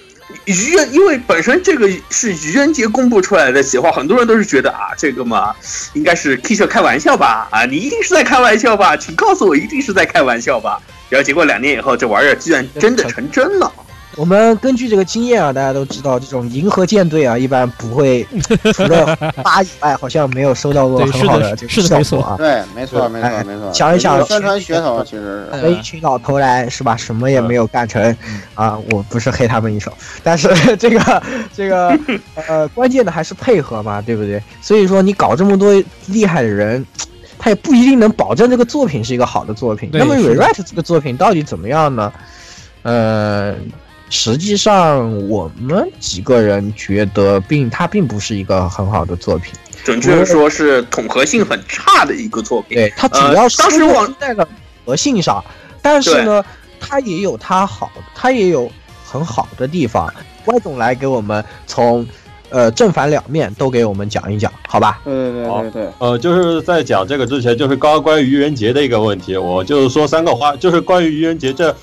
[0.48, 5.54] 愚人，因为本身这个是愚人节公布出来的企划，很多人都是觉得啊，这个嘛，
[5.92, 7.46] 应该是 Kiss 开玩笑吧？
[7.50, 8.96] 啊，你一定是在开玩笑吧？
[8.96, 10.80] 请告诉我，一定是在开玩笑吧？
[11.10, 13.70] 然后结果两年以后，这玩意儿居然真的成真了。
[14.18, 18.26] 我们根据这个经验啊，大家都知道，这种银河舰队啊，一般不会
[18.74, 19.14] 除了
[19.44, 22.36] 八以外，好像没有收到过很好的这个是的效果啊。
[22.36, 23.72] 对，没错，没错，哎没错。
[23.72, 26.96] 想一想宣传噱头其实是跟一群老头来是吧？
[26.96, 28.14] 什么也没有干成
[28.56, 28.76] 啊！
[28.90, 29.92] 我不是黑他们一手，
[30.24, 31.22] 但是 这个
[31.54, 31.96] 这个
[32.48, 34.42] 呃， 关键的还是配合嘛，对不对？
[34.60, 35.72] 所以说你搞这么多
[36.06, 36.84] 厉害的人，
[37.38, 39.90] 他也不一定能保证这个作品是一个好的作品。
[39.92, 42.12] 那么 rewrite 这个作品到底怎么样呢？
[42.82, 43.54] 呃，
[44.10, 49.54] 实际上我们几个人觉得并它并不是一个很好的作品。
[49.84, 52.76] 准确说是统合性很差的一个作品。
[52.76, 54.46] 对，它主呃要是当时网出在了
[54.84, 55.42] 核性上，
[55.80, 56.44] 但是呢，
[56.80, 58.70] 它也有它好，它也有
[59.04, 60.12] 很好的地方。
[60.46, 62.06] 歪总来给我们从
[62.50, 65.00] 呃正反两面都给我们讲一讲，好吧？
[65.04, 71.74] 对对对对对，呃，就是在讲这个之前，就是刚刚关于愚人节的一个问题，我就是说三个话，就是关于愚人节这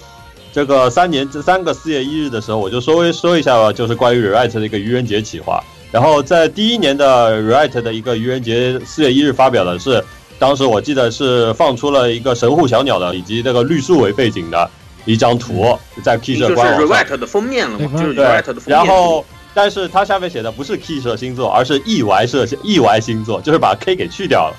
[0.56, 5.62] 这个三年这三个四月一日的时候，我就稍微说一下吧，就是关于 Rewrite 的一个愚人节企划。
[5.92, 10.02] 然后在第一年的 Rewrite 的一个愚人节四月一日发表的是，
[10.40, 14.72] 当时我记得是放出了一个神户小鸟的以及这个绿树为背景的
[15.04, 16.88] 一张图，在 K 社就是官网上。
[16.88, 18.78] Rewrite 的封面了嘛，就是 Rewrite 的封面。
[18.78, 24.56] 然后，但是它下面写的不是 K 社星座，而是 EY 社 EY 星座，就是把 K 给去掉了。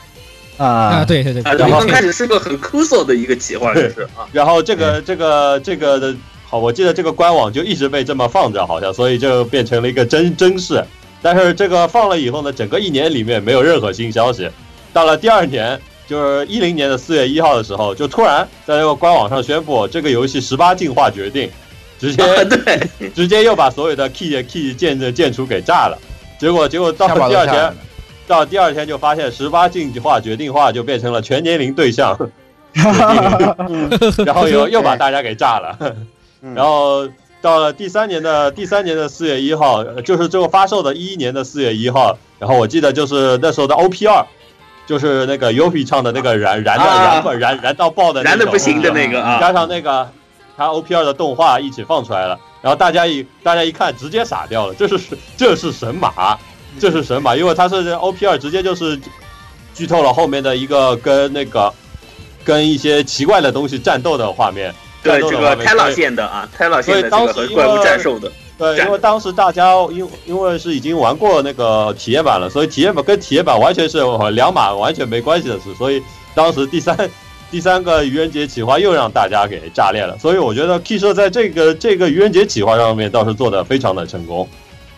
[0.57, 10.83] 啊啊，对对对，啊，对对，然后刚开始是个很酷搜的一个企划，就是啊，然后这个这个这个的，好，我记得这个官网就一直被这么放着，好像，所以就变成了一个真真事。
[11.23, 14.49] 但是这个放了以后呢，整个一年里面没有任何新消息。
[14.93, 21.51] 到了第二年，就是一零年的四月一号的时候，就突然在这个官网上宣布这个游戏十八进化决定，
[21.99, 25.99] 直接啊对， 直接又把所有的 key key 建的建储给炸了。
[26.39, 27.75] 结果结果到了第二天
[28.27, 32.17] 到第二天就发现十八进化决定化就变成了全年龄对象，
[34.25, 35.77] 然后又又把大家给炸了。
[36.43, 36.55] 嗯。
[36.55, 37.09] 然后
[37.41, 44.27] 到了第三年的第三年的四月一号，呃就是最后发售的一一年的四月一号，然后我记得就是那时候的 OP 二，
[44.87, 47.23] 就是那个 Yupi 唱的那个燃燃的啊。
[47.25, 50.09] 燃燃燃到爆的燃的不行的那个啊，加上那个
[50.57, 54.99] 他 OP 二的动画一起放出来了，然后大家一大家一看直接傻掉了，这是
[55.37, 56.37] 这是神马，
[56.79, 58.99] 这是神马，因为它是 OP 二直接就是
[59.75, 61.73] 剧透了后面的一个跟那个
[62.45, 64.75] 跟一些奇怪的东西战斗的画面。
[65.03, 73.99] 对这个战斗的画面 Tela 所以线的啊，Tela 线的这所以当时因个和怪物为战兽的，对，因为当时大家因因为是已经玩过那个体验版了，所以体验版跟体验版完全是
[74.33, 76.03] 两码完全没关系的事，所以
[76.35, 76.97] 当时第三
[77.53, 84.49] 第三个愚人节企划又让大家给炸裂了，所以我觉得 K 社在这个这个愚人节企划上面倒是做的非常的成功。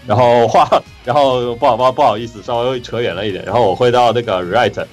[0.08, 0.66] 然后话，
[1.04, 3.44] 然后不好不好不好意思，稍微扯远了一点。
[3.44, 4.86] 然后我回到那个 Rewrite，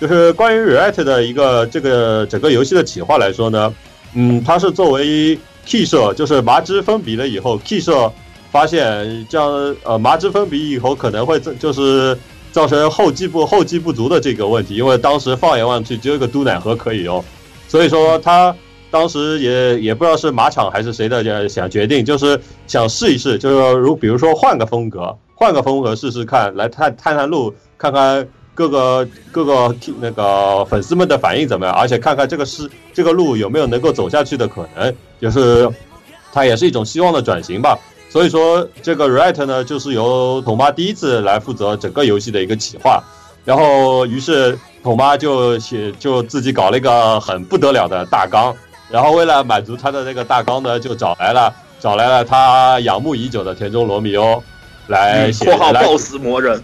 [0.00, 3.74] 就是关于 Rewrite 的一个这个整个游戏的企划来说呢，
[4.14, 8.10] 嗯，它是作为 key 社，就是麻汁分离了以后，key 社
[8.50, 12.16] 发现这样呃麻汁分离以后可能会造就是
[12.50, 17.22] 造成后继不后继不足的这个问题，因为当时放眼望去只有一个都乃河可以用，
[17.68, 18.54] 所以说它
[18.94, 28.24] 当时也也不知道是马场还是谁的想决定，就是想试一试，就是如比如说换个风格，换个风格试试看，来探探探路，看看
[28.54, 35.68] 各个各个那个粉丝们的反应怎么样，而且看看这个是这个路有没有能够走下去的可能，就是
[36.32, 37.76] 它也是一种希望的转型吧。
[38.08, 43.02] 所以说，这个 right 呢，就是由桶妈第一次来负责整个游戏的一个企划，
[43.44, 48.54] 然后于是桶妈就写就自己搞了一个很不得了的大纲，
[48.90, 54.42] 然后为了满足他的那个大纲呢，就找来了找来了他仰慕已久的田中罗密欧
[54.86, 56.62] 来写，来括号 BOSS 魔人，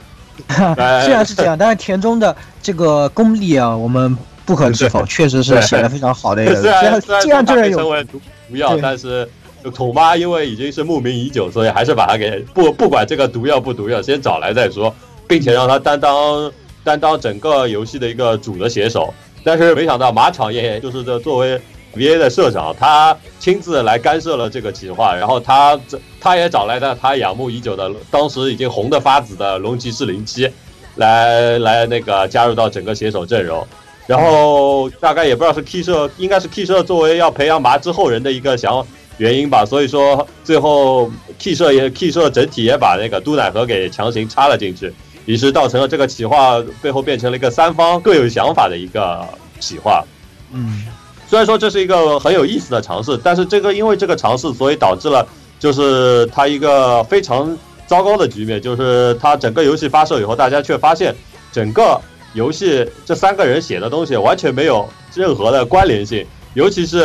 [0.77, 6.63] 来 虽然是这样，但是田中的这个功力啊，我们不可置否，确实是写的非常好的一个人。
[6.63, 9.29] 虽然虽然这他被称人有为毒毒药，但是
[9.75, 14.95] 土妈因为已经是慕名已久，所以还是把他给不不管这个毒药不毒药，先找来再说，
[15.27, 16.51] 并且让他担当
[16.83, 19.13] 担当整个游戏的一个主的写手。
[19.43, 21.61] 但是没想到马场也就是这作为
[21.95, 30.51] VA 的社长，他亲自来干涉了这个企划，然后他这他也找来了他仰慕已久的，当时已经红的发紫的龙骑士零七，
[30.97, 33.67] 来来那个加入到整个携手阵容。
[34.07, 38.85] 然后大概也不知道是 K 社，应该是 K 社作为要培养麻之后人的一个想
[39.19, 44.93] 原因吧，所以说最后 K 社也 K 社整体也把那个都乃河给强行插了进去，
[45.27, 49.25] 于是造成了这个企划背后变成了一个三方各有想法的一个
[49.61, 50.05] 企划。
[50.53, 50.85] 嗯，
[51.31, 55.25] 虽然说这是一个很有意思的尝试，但是这个因为这个尝试，所以导致了
[55.61, 57.57] 就是它一个非常
[57.87, 61.15] 糟糕的局面，就是它整个游戏发售以后，大家却发现
[61.53, 62.01] 整个
[62.35, 67.05] 游戏这三个人写的东西完全没有任何的关联性，尤其是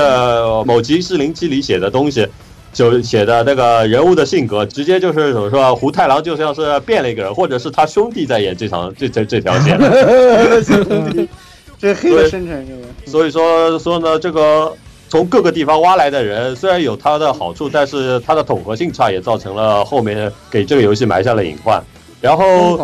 [0.66, 2.28] 某集是零七里写的东西。
[2.74, 9.80] 就写的那个人物的性格，直接就是怎么说，胡太郎就像是变了一个人，或者是他兄弟在演这场这这这条线。
[11.86, 12.82] 这黑的深沉，这个。
[13.06, 14.74] 所以说说呢，这个
[15.08, 21.80] 从各个地方挖来的人，虽然有它的好处，但是它的统合性差，也造成了后面给这个游戏埋下了隐患。
[22.20, 22.76] 然后，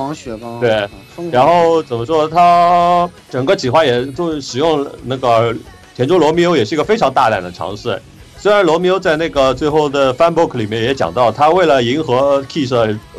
[0.60, 0.88] 对，
[1.32, 5.52] 然后怎么说，它整个企划也就使用那个
[5.96, 8.00] 田中罗密欧，也是一个非常大胆的尝试。
[8.38, 12.72] 虽然罗密欧在那个最后的 fan book 里面也讲到，他为了迎合 Kiss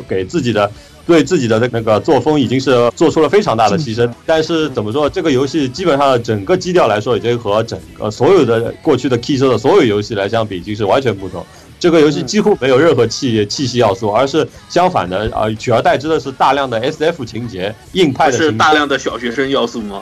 [0.07, 0.71] 给自己的。
[1.05, 11.45] 对自己的那个作风已经是做出了非常大的牺牲，但是怎么说，这个游戏基本上整个基调来说，已经和整个所有的过去的 K 社的所有游戏来相比，已经是完全不同。
[11.77, 18.37] 这个游戏几乎没有任何气气息要素，而是相反的啊，取而代之的是大量的 SF 情节、硬派的。
[18.37, 20.01] 是大量的小学生要素吗？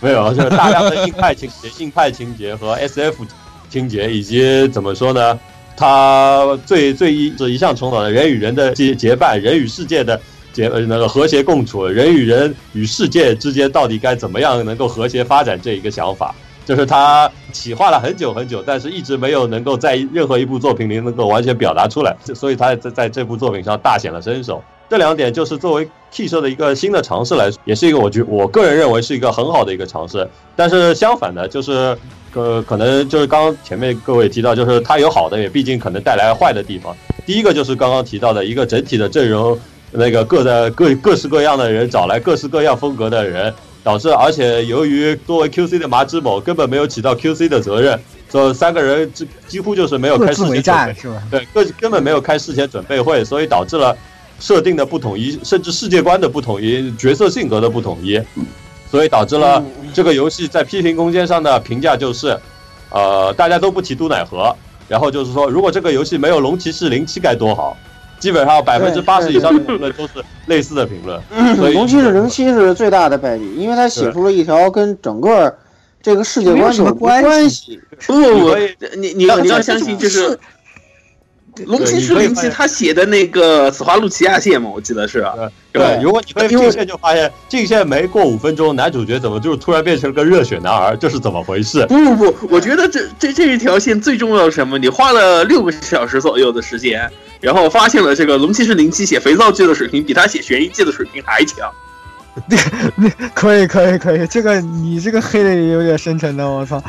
[0.00, 3.16] 没有，就是大量的硬派情节、硬派情节和 SF
[3.68, 5.38] 情节，以及怎么说呢？
[5.76, 10.18] 它最最一是一向重蹈的人与人的结结拜，人与世界的。
[10.58, 16.34] 结呃那个和谐共处，人与人与世界之间到底该怎么样能够和谐发展这一个想法，
[16.66, 24.60] 就是他企划了很久很久，但是一直没有能够在任何一部作品里能够完全表达出来， 所以他在在这部作品上大显了身手。
[24.90, 30.28] 这两点就是作为 K 社的一个新的尝试来说，也是一个我觉我个人认为是一个很好的一个尝试。
[30.56, 31.96] 但是相反的，就是
[32.34, 36.96] 呃可能就是刚刚前面各位提到，就是它有好的，也毕竟可能带来坏的地方。
[37.24, 39.56] 第一个就是刚刚提到的一个整体的阵容。
[39.92, 51.22] 那个各的各各式各样的人找来各式各样风格的人，导致而且由于作为 QC 的麻之某根本没有起到 QC 的责任，这三个人几几乎就是没有开事前准备，是吧？
[51.30, 53.96] 对，根根本没有开事前准备会，所以导致了
[54.38, 58.20] 设定的不统一，甚至世界观的不统一，角色性格的不统一，
[58.90, 59.64] 所以导致了
[59.94, 62.38] 这个游戏在批评空间上的评价就是，
[62.90, 64.54] 呃，大家都不提都乃河，
[64.86, 67.74] 然后就是说，如果这个游戏没有龙骑士零七该多好。
[68.18, 70.12] 基本上百分之八十以上的评论都是
[70.46, 71.20] 类似的评论。
[71.72, 75.56] 龙骑士零七是最大的败笔，因为他写出了一条跟整个
[76.02, 77.80] 这个世界观什么关系。
[78.06, 78.56] 不不不，
[78.96, 80.38] 你你要你要相信，就是
[81.66, 85.26] 龙骑士零七他写的那个死花路奇亚线嘛，我记得是。
[85.72, 90.96] 对，如果你会进线就发现，进线没过五分钟，男主角怎么就突然变成了个热血男儿？
[90.96, 91.86] 这是怎么回事？
[91.86, 94.78] 不不不，我觉得这这这一条线最重要是什么？
[94.78, 97.10] 你花了六个小时左右的时间。
[97.40, 101.70] 然后发现了这个龙骑士零七写肥皂剧的水平比他写悬疑剧的水平还强，
[102.96, 106.82] 那 可以可以可以，这个你这个黑的也有点深沉的，我操。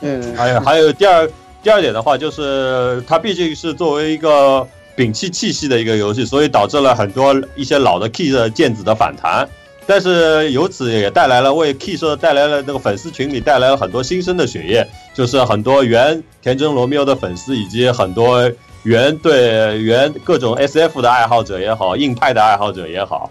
[0.00, 1.28] 嗯，还有还有第二
[1.62, 9.48] 第二点的话，就是它毕竟是作为一个摒弃气息的一个游戏，所以导致了很多一些老的 Key 的剑子的反弹，
[9.86, 18.50] 但是由此也带来了为 Key 社带来了那个粉丝群里带来了很多新生的血液，就是很多原田中罗密欧的粉丝以及很多。
[18.82, 23.30] 原对原各种 SF 的爱好者也好，硬派的爱好者也好，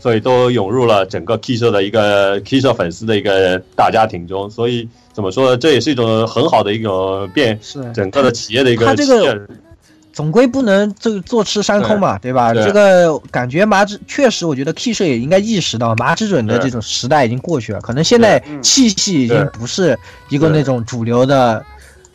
[0.00, 4.48] 所以都涌入了整个 K 社的一个 K 社粉丝的一个大家庭中。
[4.50, 5.56] 所以怎么说呢？
[5.56, 8.86] 这也是一种很好的一种变，是整个的企业的一个。
[8.86, 9.48] 他这个
[10.12, 12.54] 总归不能这个坐吃山空嘛，对吧？
[12.54, 21.64] 这个感觉麻之确实，我觉得 K 社也应该意识到麻之准的这种时代已经过去了，可能现在气息已经不是一个那种主流的。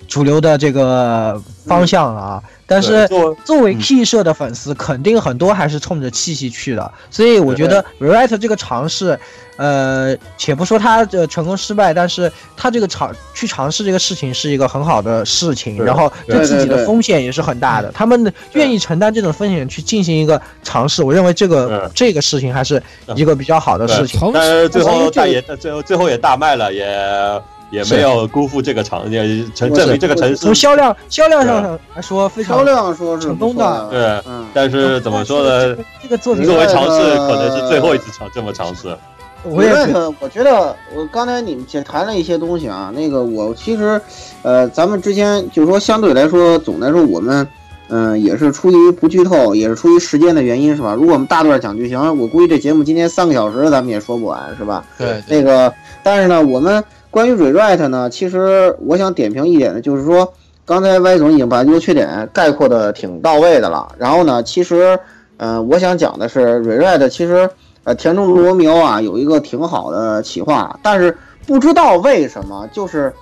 [0.07, 3.07] 主流的这个方向了啊，但是
[3.43, 9.17] 作为 Key 社的粉丝，肯定很多还是冲着气息去的，所以我觉得 Rewrite 这个尝试，
[9.57, 22.81] 呃，且不说他的成功失败，但是他这个尝去尝试这个事情是一个很好的事情，然后对自己的风险也是很大的，他们愿意承担这种风险去进行一个尝试，我认为这个这个事情还是
[23.15, 24.31] 一个比较好的事情。
[24.33, 27.41] 但是最后大也最后最后也大卖了也。
[27.74, 31.63] 也没有辜负这个城，也证证明这个城市从销量销量上
[31.95, 33.88] 来说非常销量说是成功的。
[33.89, 35.76] 对，但是怎么说呢？
[35.99, 38.95] 这个作品作为尝试，可能是最后一次尝这么尝试。
[39.43, 39.71] 我也
[40.19, 43.99] 我觉得我刚才你们也谈了一些东西啊，那个我其实，
[44.43, 47.47] 呃，咱们之间就是说相对来说，总的来说我们，
[47.89, 50.93] 嗯，也是出于不剧透，也是出于时间的原因，是吧？
[50.93, 54.86] 如果我们大段讲剧情，我估计这节目今天三个小时咱们也说不完，是吧？
[54.99, 55.24] 对。
[55.28, 56.84] 那个，但是呢，我们。
[57.14, 60.34] 关于 rewrite 呢，其实我想点评一点呢，就是说，
[60.66, 63.88] 刚才 Y 总已经把优缺点概括的挺到位的了。
[63.99, 64.99] 然后呢，其实，
[65.38, 67.47] 呃，我想讲的是 rewrite，其实，
[67.84, 73.14] 呃，田中罗密欧啊有一个挺好的企划，但是不知道为什么，就是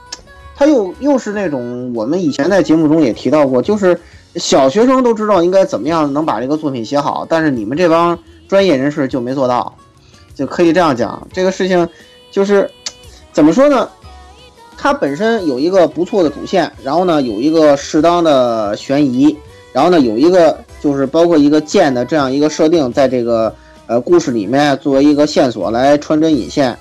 [0.56, 4.00] 他又又是那种我们以前在节目中也提到过，就是
[4.38, 8.18] 小学生都知道应该怎么样能把这个作品写好，但是你们这帮
[8.48, 9.76] 专业人士就没做到，
[10.34, 11.86] 就可以这样讲，这个事情
[12.32, 12.72] 就是
[13.32, 13.90] 怎么说呢？
[14.78, 19.38] 它本身有一个不错的主线，然后呢有一个适当的悬疑，
[19.72, 23.54] 然后呢有一个就是包括一个剑的这样一个设定，在这个
[23.86, 26.76] 呃故事里面作为一个线索来穿针引线。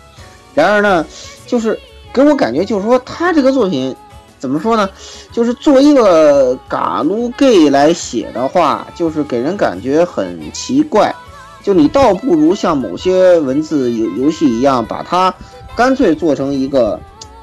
[0.54, 1.04] 然而呢，
[1.46, 1.78] 就是
[2.12, 3.94] 给我感觉就是说他这个作品
[4.38, 4.88] 怎么说呢？
[5.30, 11.14] 就是作为一个嘎鲁 gay 来写的话，就是给人感觉很奇怪。
[11.62, 15.32] 就你倒不如像某些文字游游戏一样，把它
[15.76, 16.98] 干脆做成一个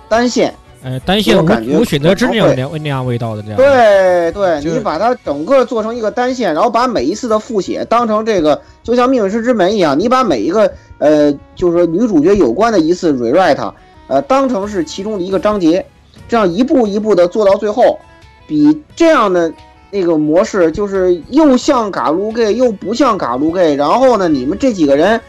[0.08, 0.54] 单线。
[0.84, 3.58] 呃，单线我感觉无无选择之那可能会样那样味道的这样。
[3.58, 13.74] 对对，你把它整个做成一个单线，然后把每一次的复写当成这个，就像《命运石之门》一样，你把每一个呃，就是说女主角有关的一次 rewrite，
[14.08, 15.84] 呃，当成是其中的一个章节，
[16.30, 18.00] 这样一步一步的做到最后，
[18.46, 19.52] 比这样的
[19.90, 25.20] 那个模式就是又像嘎鲁 gay 又不像嘎鲁 gay，然后呢，你们这几个人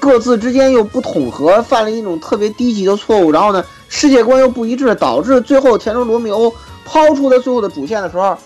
[0.00, 6.52] 各自之间又不统合，犯了一种特别低级的错误，然后呢，世界观又不一致，导致最后田中罗密欧
[6.84, 8.36] 抛出的最后的主线的时候，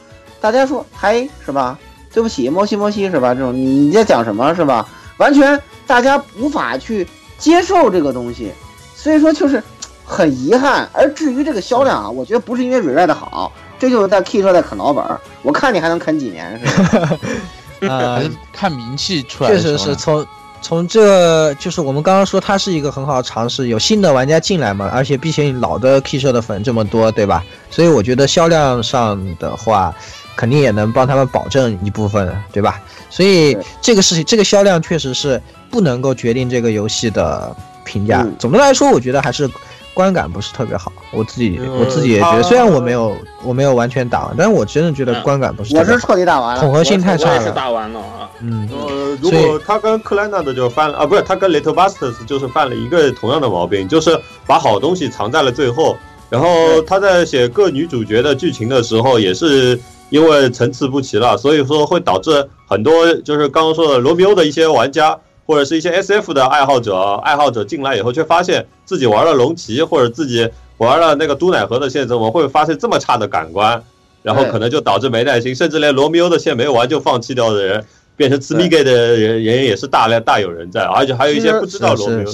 [0.40, 1.78] 大家说嗨是吧？
[2.12, 3.34] 对不起，摩西摩西是吧？
[3.34, 4.86] 这种你你在讲什么是吧？
[5.18, 7.06] 完全大家无法去
[7.38, 8.52] 接受这个东西，
[8.94, 9.62] 所以说就是
[10.04, 10.88] 很遗憾。
[10.92, 15.20] 而至于这个销量啊，我觉得不是因为 rewrite 的好，这就是在 K 社在啃老本儿。
[15.42, 18.20] 我看你还能啃几年是吧？
[18.52, 19.58] 看名气出来确。
[19.58, 20.26] 实是从
[20.66, 27.44] 从这就是我们刚刚说它是一个很好的尝试，有新的玩家进来嘛，而且毕竟老的 K 社的粉这么多，对吧？
[27.70, 29.94] 所以我觉得销量上的话，
[30.34, 32.82] 肯定也能帮他们保证一部分，对吧？
[33.08, 35.40] 所以这个事情，这个销量确实是
[35.70, 37.54] 不能够决定这个游戏的
[37.84, 38.22] 评价。
[38.22, 39.48] 嗯总的来说，我觉得还是
[39.96, 40.92] 观感不是特别好。
[41.10, 45.98] 我自己、嗯我自己也觉得，虽然我没有我没有完全打完，但是我真的觉得嗯观感不是特我是。
[45.98, 46.60] 彻底打完了。
[46.60, 48.28] 统合性太我也是差了，打完了啊。
[48.42, 55.96] 嗯，呃，如果他跟克莱纳的就犯了啊，不是他跟 Little Busters 就是犯了一个同样的毛病，就是把好东西藏在了最后。
[56.28, 59.80] 然后他在写各女主角的剧情的时候，也是
[60.10, 65.16] 因为层次不齐了，所以说会导致很多就是刚刚说的罗密欧的一些玩家
[65.46, 73.82] 或者是一些 SF 的爱好者爱好者进来以后，却发现自己玩了龙骑或者自己玩了那个都乃河的线，怎么会发现这么差的感官？
[74.22, 77.84] 然后可能就导致没耐心，甚至连罗密欧的线没有玩就放弃掉的人，
[78.16, 82.32] 变成吃 m 给的人人也是大量大有人在，而且还有一些不知道罗密欧。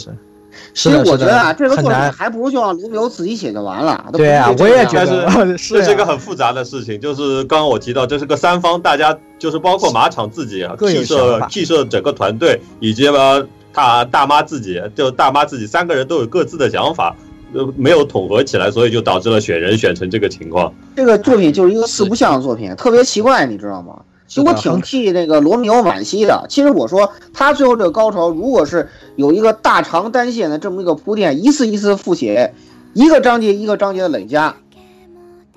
[0.74, 1.92] 其实我觉得啊，这个作品。
[2.12, 4.04] 还不如就让卢比欧自己写就完了。
[4.12, 13.42] 对啊，必这样我也觉得是这是一个啊很复杂的事情，就是刚刚我提到，这是个三方，大家就是包括马场自己、各有 K 想法社、K 社整个团队，以及吧
[13.72, 17.16] 大大妈自己，就大妈自己三个人都有各自的想法，
[17.54, 20.72] 呃，没有统合起来，所以就导致了选人选成这个情况。
[20.96, 24.00] 这个作品就是一个四不像的作品，特别奇怪，你知道吗？
[24.32, 26.46] 其实我挺替那个罗密欧惋惜的。
[26.48, 32.54] 其实我说他最后这个高潮，如果是有一个大长单线的这么一个铺垫，一次一次复写，
[32.94, 34.56] 一个章节一个章节的累加，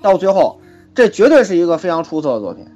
[0.02, 0.60] 到最后，
[0.94, 2.66] 这绝对是一个非常出色的作品。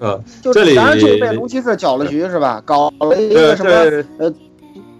[0.00, 2.60] 呃，就这里当然就是被龙骑士搅了局是吧？
[2.64, 3.70] 搞了一个什么
[4.18, 4.34] 呃，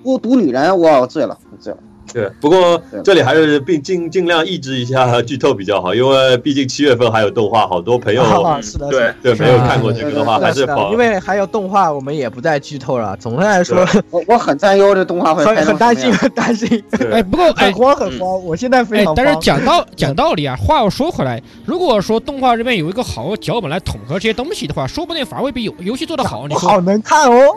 [0.04, 1.78] 孤独女人，我醉了，醉了。
[2.12, 13.16] 对，不过这里还是并尽尽量抑制一下剧透比较好，因为毕竟七月份还有动画，好多朋友啊，是的，对对没有看过这个的话，还是跑因为还有动画，我们也不再剧透了。
[13.18, 16.82] 总的来说， 我我很担忧这动画会很很担心，很担心，
[17.12, 18.44] 哎，不过哎很慌，很慌。
[18.44, 26.46] 我现在非常，哎但是讲道讲道理啊，话又说回来，如果说动画这边有一个好的脚本来统合这些东西的话，说不定反而会比游游戏做的好。
[26.48, 27.56] 你好能看哦，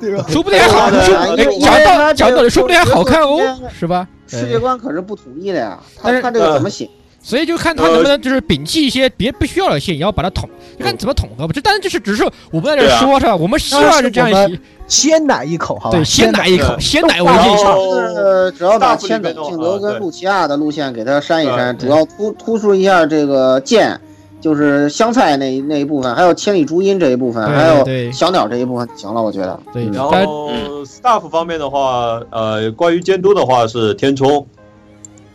[0.00, 0.24] 对吧？
[0.28, 0.90] 说不定还好，
[1.36, 3.38] 对说讲道讲道理，说不定还好看哦，
[3.78, 3.91] 是吧？
[4.26, 6.88] 世界观可是不同意的呀，他但是他这个怎么写？
[7.24, 11.52] 所以就看他能不能就是摒弃一些别不需要的线，也要把它统，就看怎么统合吧。
[11.54, 13.36] 这当然就是只是我们在这说是吧？
[13.36, 15.96] 我们希望是这样一先奶一口，好吧？
[15.96, 17.64] 对，先奶一口，先奶为然敬。
[17.64, 24.00] 后呃，只要把千面的话本敬德跟露琪亚的路线给它删一删，主要突突出一下这个剑，
[24.42, 29.58] 就是香菜那那一部分，还有千里朱茵这一部分，还有小鸟这一部分，行了，我觉得。
[29.92, 30.50] 然后
[30.84, 34.44] staff 方面的话，呃，关于监督的话是天冲，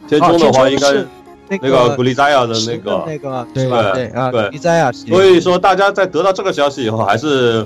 [0.10, 1.08] 天冲的话应该哦是
[1.48, 3.92] 那那个古力扎亚的那个，那个对吧？
[3.94, 7.66] 对对啊，对古力扎亚，所以说大家在得到这个消息以后，还是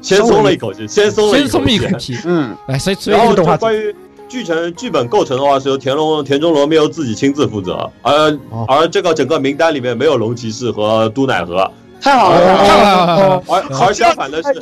[0.00, 3.94] 先松了一口气，先松了先松一口口气，嗯，哎，所以后这个动画就关于
[4.34, 8.12] 剧情剧本构成的话，是由田龙田中罗密欧自己亲自负责，而、
[8.50, 11.70] 哦而这个整个名单里面没有龙骑士和都乃和，
[12.00, 13.42] 太好了，太太好了。
[13.46, 14.52] 好了，而而相反的是！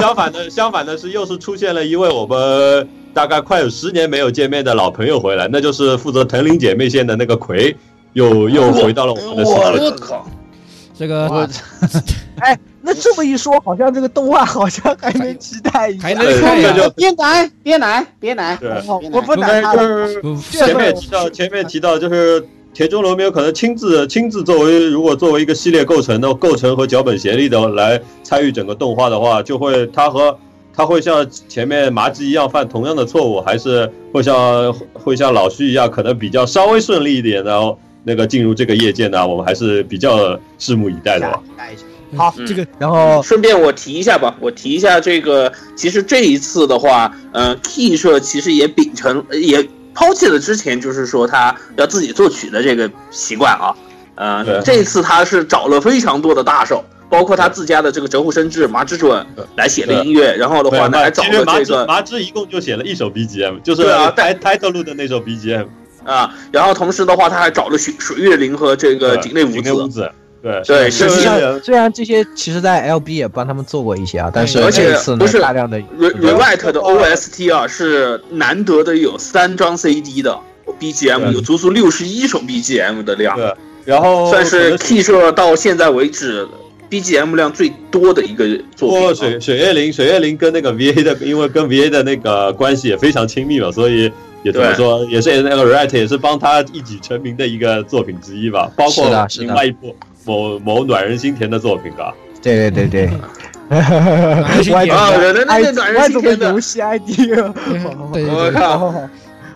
[0.00, 7.76] 相反的相反的是，又是出现了一位我们大概快有十年没有见面的老朋友回来，那就是负责藤林姐妹线的那个葵，
[8.14, 9.80] 又又回到了我们的视我野。
[9.84, 10.26] 我靠！
[10.98, 11.48] 这个我
[12.42, 16.02] 哎，那这么一说，好像这个动画好像还能期待一下。
[16.02, 19.82] 还能对看呀这就别奶，别奶，别奶，对哦别奶我不应该奶他了。
[19.82, 20.22] 就是
[20.58, 30.36] 前面提到，前面提到就是田中罗没有可能亲自亲自作为，如果作为一个系列构成的构成和脚本协力的来参与整个动画的话，就会他和
[30.74, 39.24] 他会像前面麻吉一样犯同样的错误，还是会像会像老徐一样，可能比较稍微顺利一点然后那个进入这个业界呢？
[39.24, 41.40] 我们还是比较拭目以待的吧。
[42.16, 42.46] 好，嗯。
[42.46, 53.74] 这个然后顺便我提一下吧，我提一下这个，其实这一次的话，呃，Key 社其实也秉承也抛弃了之前就是说他要自己作曲的这个习惯啊，
[54.14, 65.66] 呃对，这一次他是找了非常多的大手，包括他自家的这个折户伸志、麻之准来写的音乐，然后的话呢还找了这个麻枝一共就写了一首 BGM，就是对啊开 title 录的那首 BGM，
[66.04, 70.12] 啊，然后同时的话他还找了水水月灵和这个井内井内武子，子，
[70.42, 70.90] 对。
[70.90, 80.38] 实际上是虽然这些其实在 LB 也帮他们做过一些啊，但是而且不是大量的 Re- Rewrite 的 OST 啊，是难得的有三张 CD 的
[80.80, 86.46] BGM，有足足六十一首 BGM 的量，对，然后算是可能 Key 社到现在为止
[86.90, 89.14] BGM 量最多的一个作品啊。
[89.14, 94.12] 水水月灵，水月灵跟那个 VA 的，因为跟 VA 的那个关系也非常亲密嘛，所以
[94.42, 94.76] 也怎么对。
[94.76, 102.12] 说，也是那个 Right 也是帮他一举成名的一个作品之一吧，包括另外一部某某暖人心田的作品 啊。
[102.42, 103.20] 对对对对，
[103.70, 106.46] 人心歪的那个暖人歪总心田的。
[106.46, 107.06] 的游戏 ID，
[108.12, 108.92] 对我靠，好，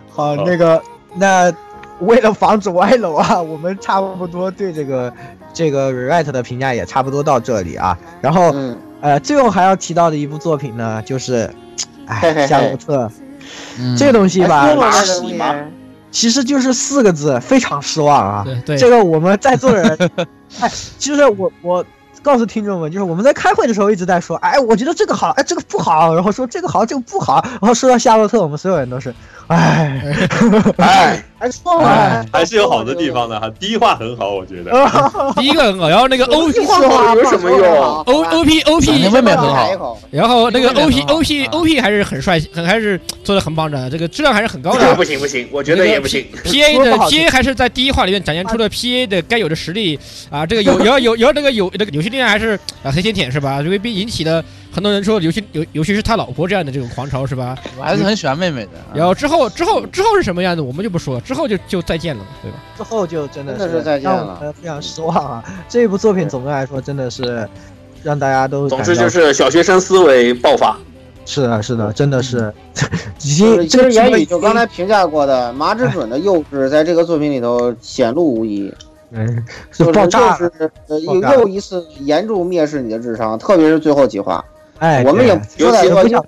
[0.09, 0.81] 好，那个
[1.17, 1.53] 那
[1.99, 5.13] 为了防止歪楼啊，我们差不多对这个
[5.53, 7.99] 这个 Rewrite 的评价也差不多到这里啊。
[8.21, 11.51] 然后嗯，呃，最后还要提到的一部作品呢，就是，
[12.07, 13.11] 哎，夏洛特。
[13.81, 13.97] 嗯。
[13.97, 14.69] 这个东西吧
[16.17, 18.43] 其实就是四个字，非常失望啊。
[18.43, 20.11] 对对，这个我们在座的人，
[20.61, 21.85] 哎，其实我我
[22.23, 29.15] 告诉听众们，就是我们在开会的时候一直在说，哎，我觉得这个好，哎，这个不好，然后说这个好，这个不好，然后说到夏洛特，我们所有人都是，
[29.49, 30.17] 哎，
[30.79, 34.73] 哎，还说了哎，还是有好的地方的哈，第一话很好，我觉得。
[35.37, 36.65] 第一个很好，然后那个 O P 有
[37.29, 37.61] 什么用
[38.05, 41.81] O O P O 长 P，年妹妹很好，然后那个 O 很 P 好 O P 啊 O P
[41.81, 44.95] 还是很帅，很还是做的很棒的，这个质量还是很高这的。
[44.95, 46.25] 不行不行，我觉得也不行。
[46.45, 49.99] P A 的 P A 还是在第一话里面展现出了 P A 的该有的实力
[50.31, 53.61] 啊，这个有有有有那个有那个有些力量还是啊黑甜甜是吧？
[53.61, 54.43] 因为被引起了
[54.77, 57.57] 很多人说尤其尤尤其是他老婆这样的这种狂潮是吧？
[57.79, 58.73] 我还是很喜欢妹妹的。
[58.73, 62.59] 啊然后之后之后之后是什么样子我们就不说了，之后就就再见了，对吧？
[62.77, 65.45] 之后就真的是再见了非常失望啊！
[65.67, 67.49] 这一部作品总的来说真的是
[68.03, 70.77] 让大家都总之就是小学生思维爆发。
[71.25, 72.53] 是的，是的，真的是
[73.25, 78.71] 已经这个其实言语就刚才评价过的麻之准的幼稚，在这个作品里头显露无遗，
[79.11, 79.27] 嗯
[79.73, 84.45] 是就是爆炸了，又是呃爆炸又又一次严重蔑视你的智商，特别是最后几话，
[84.79, 86.23] 哎，我们也说太多，不想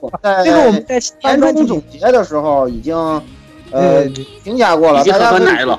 [0.47, 2.97] 因为我们在这个我们在年终总结的时候已经
[3.71, 4.05] 呃
[4.43, 5.79] 评价过了，大家喝奶了，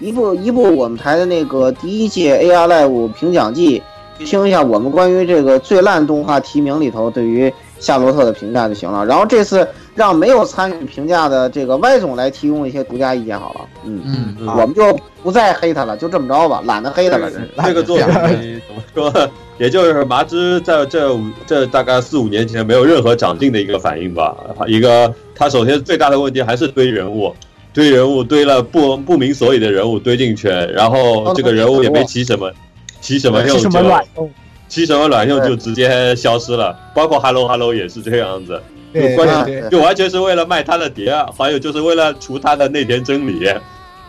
[0.00, 3.82] 一部一部我们台的那个第一届 AR Live 评奖季，
[4.18, 9.04] 听一下我们关于这个最烂动画提名里头对于夏洛特的评价就行了。
[9.04, 17.28] 然后这次让没有参与评价的这个歪总来提供一些独家意见好了，嗯，嗯，嗯我们就不再黑他了，就这么着吧，懒得黑他了，
[17.64, 18.06] 这个作品
[18.68, 19.30] 怎么说？
[19.58, 24.36] 也就是麻枝在这五这大概四五年前没有任何长进的一个反应吧。
[24.66, 27.34] 一个他首先最大的问题还是堆人物，
[27.72, 32.52] 堆人物堆了不不明所以的人物堆进去，然后这个人物也没起什么
[33.00, 34.30] 起什么用是什么就卵用？
[34.68, 36.78] 起什么卵用就直接消失了。
[36.94, 38.60] 包括 Hello Hello 也是这样子，
[39.00, 43.48] 对就关键对对就完全是为了卖他的碟，还有就是为了除他的那田真理。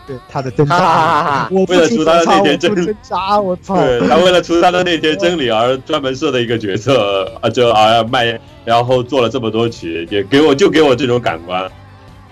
[0.06, 1.48] 对，他的真哈哈哈扎，哈！
[1.52, 3.76] 我为了除他的那天真挣扎，我操！
[3.76, 11.70] 对他为了除他的那天真理而专门设的一个角色啊，就啊卖，然后做了这么多曲，也给我就给我这种感官。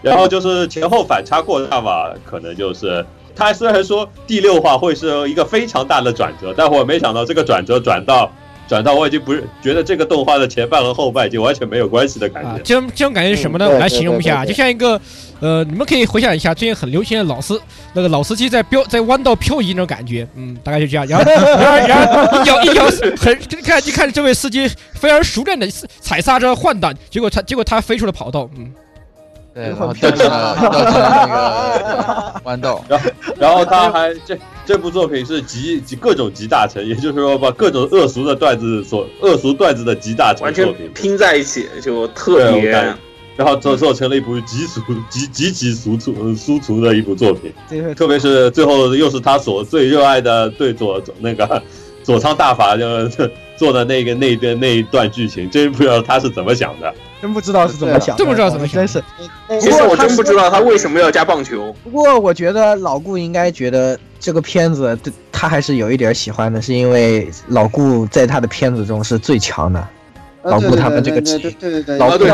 [0.01, 3.05] 然后就是前后反差过大吧，可能就是
[3.35, 8.33] 他虽然说第六话会是一个非常大的转折，但我没想到这个转折转到
[8.69, 12.49] 转到我已经不是觉得这个动画的前半和后半已经完全没有关系的感觉，。
[12.51, 13.67] 啊这种这种感觉是什么呢？
[13.67, 15.01] 嗯我来形容一下，对对对就像一个，
[15.41, 17.61] 呃，你们可以回想一下最近很流行的老司
[17.93, 21.07] 那个老司机在飙在弯道漂移那种感觉，嗯，大概就这样。
[21.07, 22.85] 然后 然后然后一脚一脚
[23.17, 25.69] 很就看就看这位司机非常熟练的
[26.01, 28.71] 踩刹车换挡，结果他结果他飞出了跑道，嗯，
[29.57, 32.85] 对，然后掉进了掉进了那个弯道。
[32.87, 40.93] 然后然后他还这这部作品是集集各种集大成，也就是说把各种恶俗的段子所恶俗段子的集大成完全作品。
[40.93, 42.71] 拼在一起，就特别
[43.35, 47.51] 然后做做成了一部极俗极极其俗粗呃粗俗的一部作品，
[47.95, 51.63] 特别是最后又是他所最热爱的对左那个
[52.03, 52.85] 左仓大法就
[53.57, 56.95] 做的那个那一段那一段剧情，真不知道他是怎么想的。
[57.21, 59.03] 真不知道是怎么想真不知道怎么想真是。
[59.61, 61.75] 其实我真不知道他为什么要加棒球。
[61.85, 69.87] 不过我觉得老顾应该觉得这个片子对他还是有一点喜欢的是因为老顾在他的片子中是最强的
[70.43, 72.25] 老顾他们这个对对对老顾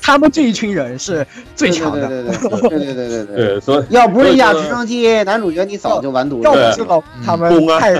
[0.00, 7.94] 他们这一群人是最强的对对对对对对所以要不是一架直升机男主角你早就完犊子了要不是老他们太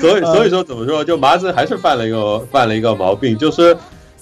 [0.00, 3.76] 所以所以说怎么说就麻子还是犯了一个犯了一个毛病就是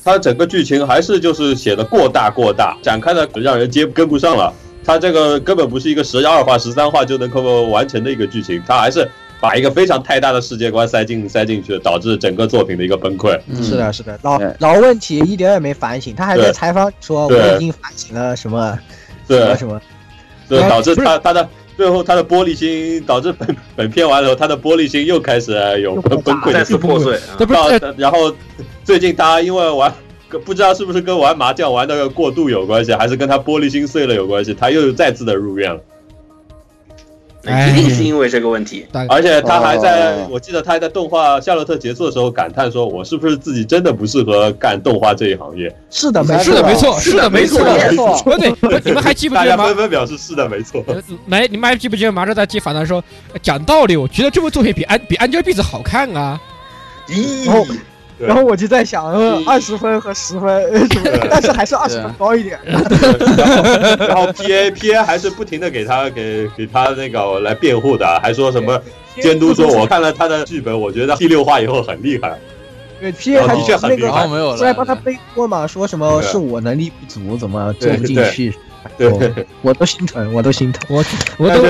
[0.05, 4.53] 它整个剧情还是就是写的过大过大，展开的让人接跟不上了。
[4.85, 9.09] 它这个根本不是一个十二话、十三话就能够完成的一个剧情，它还是
[9.41, 13.39] 把一个非常太大的世界观塞进塞进去，导致整个作品的一个崩溃。
[13.63, 18.79] 是的，是的，老老问题一点也没反省，他还在采访说我已经反省了什么，
[19.29, 19.55] 对。
[19.57, 19.81] 什么，
[20.49, 21.47] 对，导致他他的
[21.81, 27.19] 最后他的玻璃心，导致本本片完了后，他的玻璃心又开始有崩崩溃，再次破碎。
[27.47, 28.31] 到然后。
[28.83, 29.93] 最近他因为玩，
[30.45, 35.81] 不知道是不是跟玩麻将玩的过度有关系，还是跟他玻璃心碎了有关系，他又再次的入院了。
[37.45, 38.87] 一定是因为这个问题。
[39.09, 48.23] 而且他还在，我记得他还在动画《夏洛特》结束的时候感叹说：“我是不是自己真的不适合干动画这一行业？”是的，没是的，没错，是的，没错，没错。
[48.25, 49.65] 不对，你们还记不记得吗？
[49.65, 50.85] 纷纷表示是的，没错。
[51.27, 53.03] 没，你们还记不记得马上在接访谈说，
[53.43, 56.39] 讲道理，我觉得这部作品比安比《安娇碧子》好看啊。
[57.09, 57.67] 咦。
[58.27, 59.05] 然后我就在想，
[59.47, 60.89] 二十分和十分，
[61.31, 62.59] 但是还是二十分高一点。
[63.99, 68.81] 然后 P A P A 还是不停的给他给给他那个来辩护的，还说什么
[69.21, 72.39] 监督说，我看了他的剧本，我觉得第六话以后很厉害。
[73.01, 75.67] 对 P A 还的确很厉害，没有了，是来帮他背锅嘛？
[75.67, 78.55] 说什么是我能力不足，怎么做不进去？
[78.99, 79.11] 对，
[79.63, 81.05] 我都心疼，我都心疼，我
[81.39, 81.63] 我都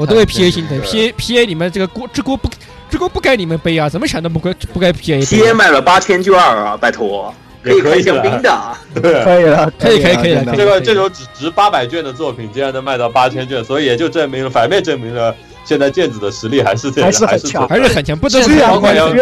[0.00, 0.80] 我都为 P A 心疼。
[0.80, 2.48] P A P A 你们这个锅这锅不。
[2.90, 3.88] 这个不该你们背啊！
[3.88, 5.24] 怎么想都不该不该便宜。
[5.24, 6.76] P A 卖了八千卷啊！
[6.76, 8.60] 拜托，可以开香槟的。
[9.00, 10.54] 对， 可以了，可以可以可以了。
[10.56, 15.34] 这个这种只值八百卷的作品，竟然能卖到八千卷，所以也就证明了反面证明了
[15.64, 18.18] 现在剑子的实力还是还是很强，还是很强。
[18.18, 19.14] 不得不包括 L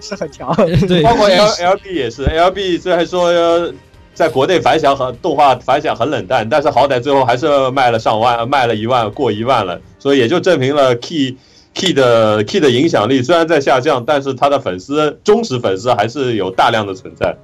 [0.00, 0.54] 是很强。
[0.86, 3.72] 对，包括 L L B 也是，L B 虽然说
[4.14, 11.36] 在国内反响很动画反响很冷淡，但是好歹最后还是卖了上万，卖了一万过一万了，所以也就证明了 Key。
[11.74, 17.36] Key 的 Key 的影响力虽然在下降，但是他的粉丝忠实粉丝还是有大量的存在。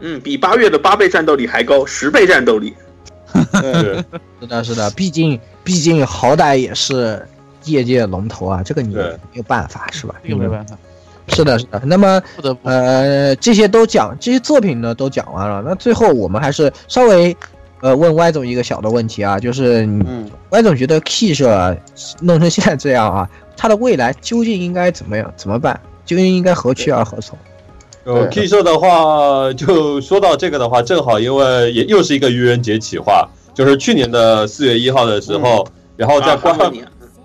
[0.00, 2.74] 嗯，比八月的八倍战斗力还高，十倍战斗力。
[3.52, 4.04] 对，
[4.40, 7.26] 是的，是的，毕竟毕竟好歹也是
[7.64, 10.14] 业界龙头啊，这个你没有办法是吧？
[10.22, 10.76] 这个没办法。
[11.28, 11.80] 是的，是的。
[11.84, 15.62] 那么不得不呃，这些都讲，这些作品呢都讲完了。
[15.64, 17.34] 那最后我们还是稍微
[17.80, 21.76] 呃问 Y 总一个小的问题啊，就是嗯，Y 总觉得 Key 社
[22.20, 23.30] 弄成现在这样啊？
[23.56, 25.32] 它的未来究竟应该怎么样？
[25.36, 25.80] 怎么办？
[26.04, 27.38] 究竟应该何去而何从？
[28.04, 35.64] 呃，K 社的话，就说到这个的话，正好因为也又是一个愚人节企划，就是去年的四月一号的时候，
[35.96, 36.72] 然后在官方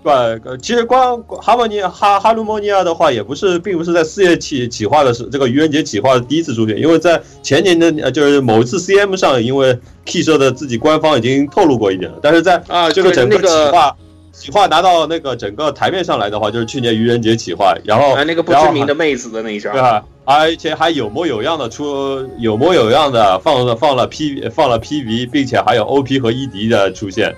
[0.04, 9.76] 对，其实光哈莫尼哈哈鲁莫尼亚的话，也不是，并不是在四月企企划的是这个愚人节企划的第一次出现，因为在前年的呃，就是某一次 CM 上，因为
[10.06, 13.94] K 社的自己官方已经透露过一点了，但是在啊，这个整个企划。
[14.32, 20.02] 企划拿到那个整个台面上来的话，就是去年愚人节企划，然后啊那个不知名的妹子的那一张，对啊？
[20.24, 27.34] 而且还有模有样的出，有模有样的放了放了 P 放了 PV，并且还有 OP 和 ED 的出现。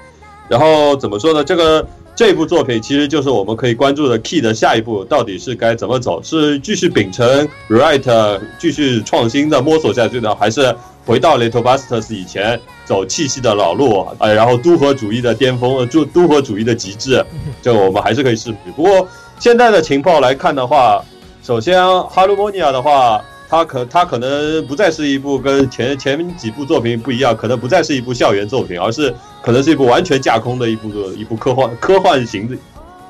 [0.49, 1.45] 然后怎么说呢？
[1.45, 6.23] 这个这部作品其实就是我们可以关注的 Key 的下一步到底是该怎么走？
[6.23, 10.74] 是继续秉承 Right 继续创新的摸索下去呢，还是
[11.07, 12.61] 回到 Little Busters 以前？
[12.85, 17.24] 走气息的老路，呃，然后都合主义的巅峰，呃，就都合主义的极致，
[17.62, 18.53] 这我们还是可以试。
[18.74, 19.07] 不过
[19.39, 21.01] 现在的情报来看的话，
[21.41, 29.12] 首先《哈鲁莫尼亚》的话，它可它可能不再是一部跟前前几部作品不一样，可能不再是一部校园作品，而是
[29.43, 32.56] 可能是一部完全架空的一部一部科幻科幻型的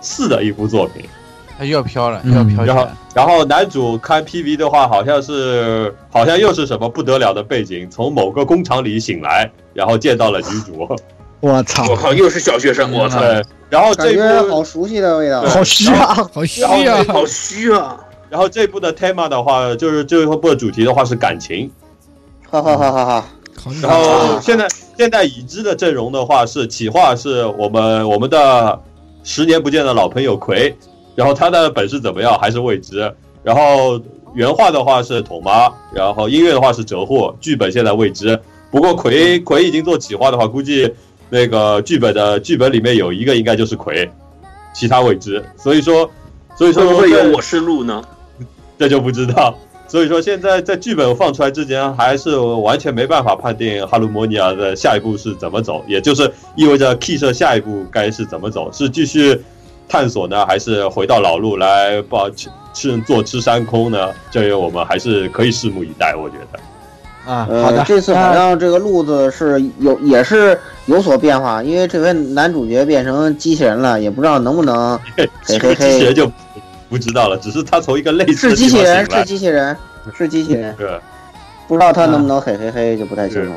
[0.01, 1.05] 似的一部作品。
[1.59, 10.89] 他又要飘了，又要飘然后，然后男主看 PV 的话，好像是，好像又是什么不得了的背景，从某个工厂里醒来，然后见到了女主。
[11.41, 11.87] 我操！
[11.89, 12.91] 我靠，又是小学生！
[12.93, 13.21] 我操！
[13.69, 17.97] 然后这部好熟悉的味道，好虚啊，好虚啊，好虚啊！
[18.31, 21.71] 然后这部的 tema 的话，就是这部的主题的话是感情。
[22.49, 23.27] 哈哈哈哈哈！
[23.83, 24.67] 然后现在
[24.97, 28.81] 现在已知的阵容的话是企划是我们我们的
[29.23, 30.75] 十年不见的老朋友葵。
[31.17, 33.13] 然后他的本事怎么样还是未知。
[33.43, 34.01] 然后
[34.33, 38.41] 原画的话是统妈，然后音乐的话是折户，剧本现在未知。
[38.71, 40.91] 不过葵葵已经做企划的话，估计
[41.29, 44.09] 那个剧本的剧本里面有一个应该就是葵，
[44.73, 45.45] 其他未知。
[45.57, 46.09] 所以说，
[46.57, 48.03] 所以说会不会有我是鹿呢？
[48.81, 49.55] 这就不知道。
[49.87, 59.39] 所以说现在在剧本放出来之前，还是完全没办法判定哈鲁摩尼亚的下一步是怎么走，也就是意味着 K 社下一步该是怎么走，是继续
[59.87, 64.09] 探索呢，还是回到老路来报吃吃坐吃山空呢？
[64.31, 67.31] 这个我们还是可以拭目以待，我觉得。
[67.31, 76.31] 啊，好呃的，，这次好像这个路子是有也是有所变化，因为这回男主角变成机器人了，也不知道能不能嘿嘿嘿机器人就
[76.91, 79.25] 不知道了，只是他从一个类似是机器人，是。
[79.25, 79.77] 机器人，
[80.15, 81.01] 是机器人，对，
[81.69, 83.57] 不知道他能不能嘿嘿嘿就不太清楚了。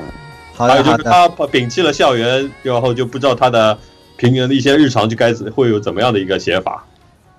[0.56, 3.76] 还有就是他摒弃了校园，然后就不知道他的
[4.18, 6.86] 平原的一些日常就该会有怎么样的一个写法。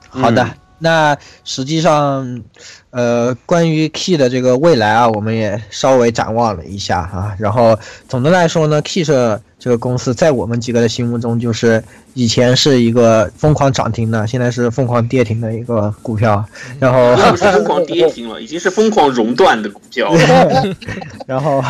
[0.08, 0.50] 好的嗯，
[0.80, 2.42] 那实际上，
[2.90, 7.36] 呃，关于 Key 的这个未来啊，我们也稍微展望了一下啊。
[7.38, 11.82] 然后总的来说呢，Key 社这个公司在我们几个的心目中，就是
[12.12, 16.44] 以前是一个疯狂涨停的，现在是疯狂跌停的一个股票。
[16.78, 20.64] 然后，不是 疯狂跌停了，已经是疯狂熔断的股票了。
[21.26, 21.64] 然后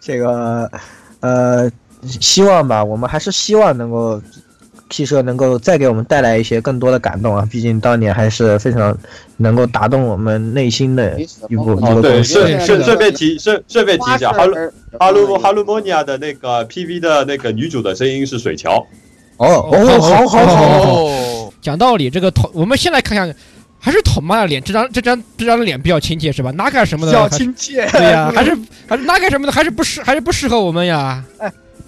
[0.00, 0.70] 这个
[1.18, 1.68] 呃，
[2.20, 4.22] 希望吧，我们还是希望能够
[4.88, 7.46] K 社能够再给我们带来一些更多的感动啊！
[7.50, 8.96] 毕竟当年还是非常
[9.36, 11.18] 能够打动我们内心的
[11.48, 12.22] 一部一哦，对。
[12.22, 14.54] 顺顺顺便提顺顺便提一下，哈鲁
[14.98, 18.86] 哈鲁哈鲁鲁莫尼亚的那个 PV 的那个女主的声音是水桥。
[19.38, 23.34] 哦哦，好好好，哦，讲道理，这个头，我们先来看看，
[23.78, 26.50] 还是头妈的脸，这张这张这张脸比较亲切是吧？
[26.52, 27.86] 哪干什么的，比较亲切。
[27.90, 28.56] 对呀， 还是
[28.86, 31.22] 还是哪个什么的，还是不适还是不适合我们呀？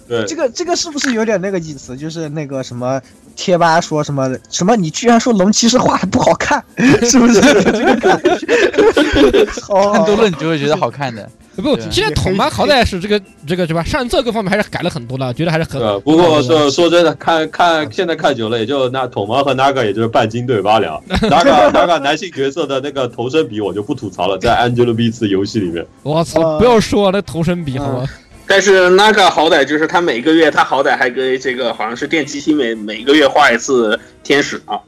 [0.09, 1.95] 对，这个这个是不是有点那个意思？
[1.95, 2.99] 就是那个什么
[3.35, 6.61] 贴吧说什么什么，你居然说龙骑士画的不好看，
[7.07, 9.45] 是不是 这个感觉？
[9.69, 11.29] 哦 看多了你就会觉得好看的。
[11.57, 13.83] 不，对现在统妈好歹是这个这个是吧？
[13.83, 15.81] 上色各方面还是改了很多了，觉得还是很。
[15.81, 20.97] 呃，不过说说真的，看看现在看久了，也就那统毛和 Naga 也就是半斤对八两。
[21.09, 26.39] Naga Naga 男性角色的那个头身比我就不吐槽了，在 Angelababy 游戏里面，我操！
[26.41, 28.07] 呃不要说那头身比好吧？
[28.49, 34.79] 但是 Naga 好歹就是他每个月他好歹还跟这个好像是电击星每每个月画一次天使啊。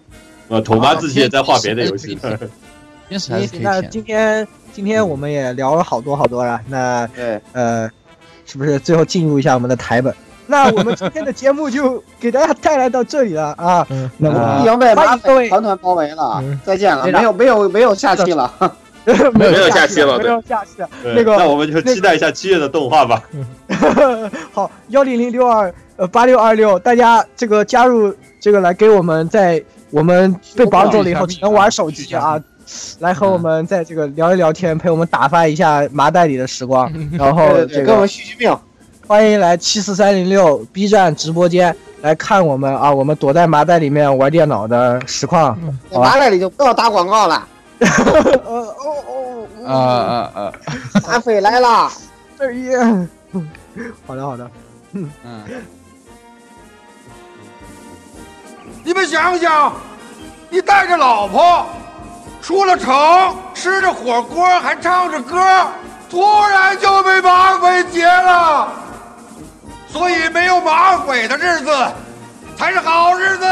[0.48, 2.18] 呃，头发自己也在画别的游戏。
[3.08, 3.80] 天使还是可以那。
[3.84, 7.88] 今天今天我们也聊了好多好多了，那对，呃，
[8.46, 10.14] 是不是最后进入一下我们的台本？
[10.48, 13.86] 那我们今天的节目就给大家带来到这里了啊。
[13.90, 18.52] 嗯，那已么经被马欢迎各位匪团团包围了嗯，再见了，没有没有没有下期了。
[19.34, 20.90] 没有下期了没有下期了。
[21.04, 23.24] 那个那我们就期待一下七月的动画吧。
[24.54, 32.40] 好，幺零零六二呃八六二六，大家这个加入这个来给我们在我们被绑走了以后只能玩手机啊，
[33.00, 36.92] 来和我们在这个聊一聊天，陪我们打发一下麻袋里的时光。
[37.18, 38.56] 然后对对对，这个给我们续续命。
[39.08, 45.58] 欢迎来七四三零六 B 站直播间来看我们啊，我们躲在麻袋里面玩电脑的实况。
[45.90, 47.46] 在麻袋里就不要打广告了，
[47.82, 49.74] 啊 啊啊。
[49.74, 50.54] 啊啊
[51.08, 51.92] 阿飞来了。
[52.40, 52.78] 二爷
[54.08, 54.50] 好的好的。
[54.94, 55.12] 嗯。
[55.24, 55.44] 嗯
[58.84, 59.74] 你们想想
[60.50, 61.66] 你带着老婆
[62.42, 65.40] 出了城吃着火锅还唱着歌
[66.10, 68.82] 突然就被马匪劫了。
[69.92, 71.72] 所以没有马匪的日子
[72.58, 73.46] 才是好日子。